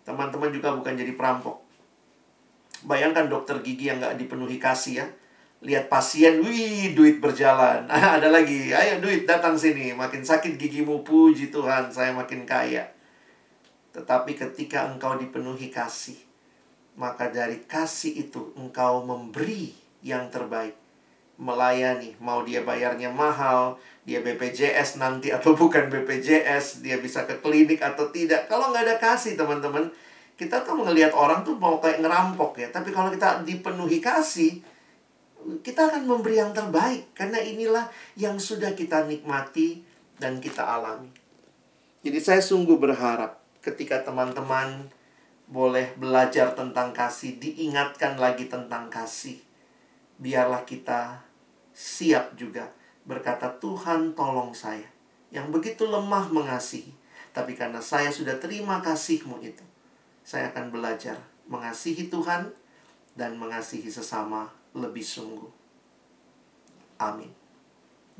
teman-teman 0.06 0.48
juga 0.54 0.72
bukan 0.72 0.94
jadi 0.96 1.12
perampok. 1.12 1.60
Bayangkan 2.86 3.28
dokter 3.28 3.60
gigi 3.60 3.92
yang 3.92 4.00
nggak 4.00 4.16
dipenuhi 4.16 4.56
kasih 4.56 5.04
ya. 5.04 5.06
Lihat 5.60 5.92
pasien, 5.92 6.40
wih 6.40 6.96
duit 6.96 7.20
berjalan. 7.20 7.84
Ada 8.16 8.32
lagi, 8.32 8.72
ayo 8.72 8.96
duit 9.04 9.28
datang 9.28 9.60
sini. 9.60 9.92
Makin 9.92 10.24
sakit 10.24 10.56
gigimu, 10.56 11.04
puji 11.04 11.52
Tuhan, 11.52 11.92
saya 11.92 12.16
makin 12.16 12.48
kaya. 12.48 12.88
Tetapi 13.92 14.40
ketika 14.40 14.88
engkau 14.88 15.20
dipenuhi 15.20 15.68
kasih, 15.68 16.16
maka 16.96 17.28
dari 17.28 17.60
kasih 17.68 18.24
itu 18.24 18.56
engkau 18.56 19.04
memberi 19.04 19.76
yang 20.00 20.32
terbaik. 20.32 20.80
Melayani, 21.40 22.16
mau 22.20 22.40
dia 22.44 22.64
bayarnya 22.64 23.12
mahal, 23.12 23.80
dia 24.04 24.20
BPJS 24.24 24.96
nanti 24.96 25.28
atau 25.36 25.52
bukan 25.52 25.92
BPJS, 25.92 26.80
dia 26.80 26.96
bisa 26.96 27.28
ke 27.28 27.36
klinik 27.36 27.84
atau 27.84 28.08
tidak. 28.08 28.48
Kalau 28.48 28.72
nggak 28.72 28.84
ada 28.88 28.96
kasih 28.96 29.36
teman-teman, 29.36 29.92
kita 30.40 30.64
tuh 30.64 30.80
ngelihat 30.80 31.12
orang 31.12 31.44
tuh 31.44 31.52
mau 31.60 31.76
kayak 31.76 32.00
ngerampok 32.00 32.56
ya. 32.56 32.72
Tapi 32.72 32.88
kalau 32.92 33.12
kita 33.12 33.44
dipenuhi 33.44 34.00
kasih, 34.00 34.64
kita 35.60 35.90
akan 35.92 36.04
memberi 36.06 36.40
yang 36.40 36.52
terbaik. 36.54 37.12
Karena 37.12 37.40
inilah 37.40 37.86
yang 38.16 38.36
sudah 38.36 38.72
kita 38.76 39.04
nikmati 39.04 39.82
dan 40.20 40.38
kita 40.38 40.62
alami. 40.62 41.10
Jadi 42.00 42.18
saya 42.20 42.40
sungguh 42.40 42.80
berharap 42.80 43.40
ketika 43.60 44.00
teman-teman 44.00 44.88
boleh 45.50 45.92
belajar 45.98 46.54
tentang 46.54 46.94
kasih, 46.94 47.36
diingatkan 47.42 48.16
lagi 48.16 48.46
tentang 48.46 48.88
kasih. 48.88 49.42
Biarlah 50.16 50.64
kita 50.64 51.20
siap 51.74 52.38
juga 52.38 52.70
berkata, 53.04 53.50
"Tuhan, 53.58 54.14
tolong 54.14 54.54
saya 54.54 54.86
yang 55.30 55.50
begitu 55.54 55.86
lemah 55.86 56.30
mengasihi, 56.30 56.94
tapi 57.30 57.54
karena 57.54 57.78
saya 57.78 58.10
sudah 58.10 58.38
terima 58.38 58.82
kasih-Mu 58.82 59.38
itu, 59.42 59.62
saya 60.26 60.50
akan 60.50 60.74
belajar 60.74 61.18
mengasihi 61.46 62.10
Tuhan 62.10 62.50
dan 63.14 63.38
mengasihi 63.38 63.90
sesama 63.90 64.59
lebih 64.76 65.02
sungguh." 65.02 65.50
Amin. 67.00 67.32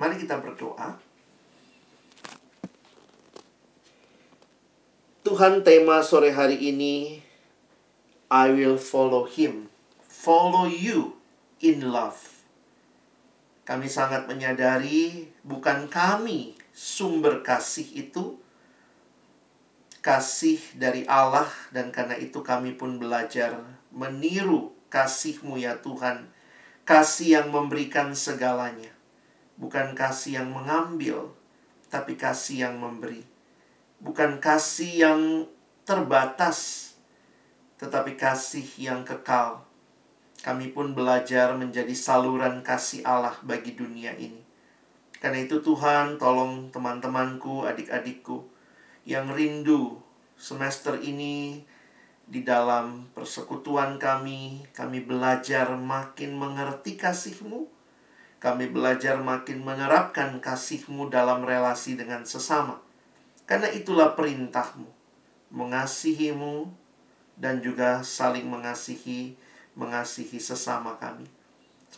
Mari 0.01 0.17
kita 0.17 0.41
berdoa. 0.41 1.11
Tuhan 5.21 5.61
tema 5.61 6.01
sore 6.01 6.33
hari 6.33 6.57
ini 6.57 7.21
I 8.33 8.51
will 8.57 8.81
follow 8.81 9.29
him 9.29 9.69
follow 10.09 10.65
you 10.65 11.21
in 11.61 11.93
love 11.93 12.41
kami 13.69 13.87
sangat 13.87 14.25
menyadari 14.25 15.29
bukan 15.45 15.93
kami 15.93 16.57
sumber 16.73 17.45
kasih 17.45 17.85
itu 18.09 18.41
kasih 20.01 20.57
dari 20.81 21.05
Allah 21.05 21.53
dan 21.69 21.93
karena 21.93 22.17
itu 22.17 22.41
kami 22.41 22.73
pun 22.73 22.97
belajar 22.97 23.61
meniru 23.93 24.73
kasihmu 24.89 25.61
ya 25.61 25.77
Tuhan 25.85 26.33
kasih 26.91 27.39
yang 27.39 27.55
memberikan 27.55 28.11
segalanya 28.19 28.91
bukan 29.55 29.95
kasih 29.95 30.43
yang 30.43 30.51
mengambil 30.51 31.31
tapi 31.87 32.19
kasih 32.19 32.67
yang 32.67 32.83
memberi 32.83 33.31
bukan 34.01 34.41
kasih 34.41 34.93
yang 35.07 35.21
terbatas, 35.85 36.93
tetapi 37.77 38.17
kasih 38.17 38.65
yang 38.81 39.05
kekal. 39.05 39.69
Kami 40.41 40.73
pun 40.73 40.97
belajar 40.97 41.53
menjadi 41.53 41.93
saluran 41.93 42.65
kasih 42.65 43.05
Allah 43.05 43.37
bagi 43.45 43.77
dunia 43.77 44.17
ini. 44.17 44.41
Karena 45.21 45.45
itu 45.45 45.61
Tuhan 45.61 46.17
tolong 46.17 46.73
teman-temanku, 46.73 47.69
adik-adikku 47.69 48.49
yang 49.05 49.29
rindu 49.37 50.01
semester 50.41 50.97
ini 50.97 51.61
di 52.31 52.47
dalam 52.47 53.11
persekutuan 53.11 53.99
kami, 53.99 54.63
kami 54.71 55.03
belajar 55.03 55.75
makin 55.75 56.39
mengerti 56.39 56.95
kasih-Mu. 56.95 57.67
Kami 58.41 58.73
belajar 58.73 59.21
makin 59.21 59.61
menerapkan 59.61 60.39
kasih-Mu 60.41 61.11
dalam 61.11 61.45
relasi 61.45 61.99
dengan 61.99 62.25
sesama 62.25 62.81
karena 63.51 63.67
itulah 63.75 64.15
perintahmu, 64.15 64.87
mengasihimu 65.51 66.71
dan 67.35 67.59
juga 67.59 67.99
saling 68.07 68.47
mengasihi, 68.47 69.35
mengasihi 69.75 70.39
sesama 70.39 70.95
kami. 71.03 71.27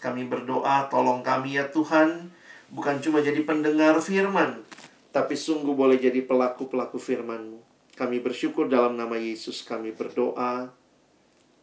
Kami 0.00 0.24
berdoa, 0.24 0.88
tolong 0.88 1.20
kami 1.20 1.60
ya 1.60 1.68
Tuhan, 1.68 2.32
bukan 2.72 3.04
cuma 3.04 3.20
jadi 3.20 3.44
pendengar 3.44 4.00
firman, 4.00 4.64
tapi 5.12 5.36
sungguh 5.36 5.76
boleh 5.76 6.00
jadi 6.00 6.24
pelaku-pelaku 6.24 6.96
firman-Mu. 6.96 7.60
Kami 7.92 8.24
bersyukur 8.24 8.72
dalam 8.72 8.96
nama 8.96 9.20
Yesus 9.20 9.60
kami 9.60 9.92
berdoa. 9.92 10.72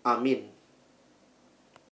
Amin. 0.06 0.59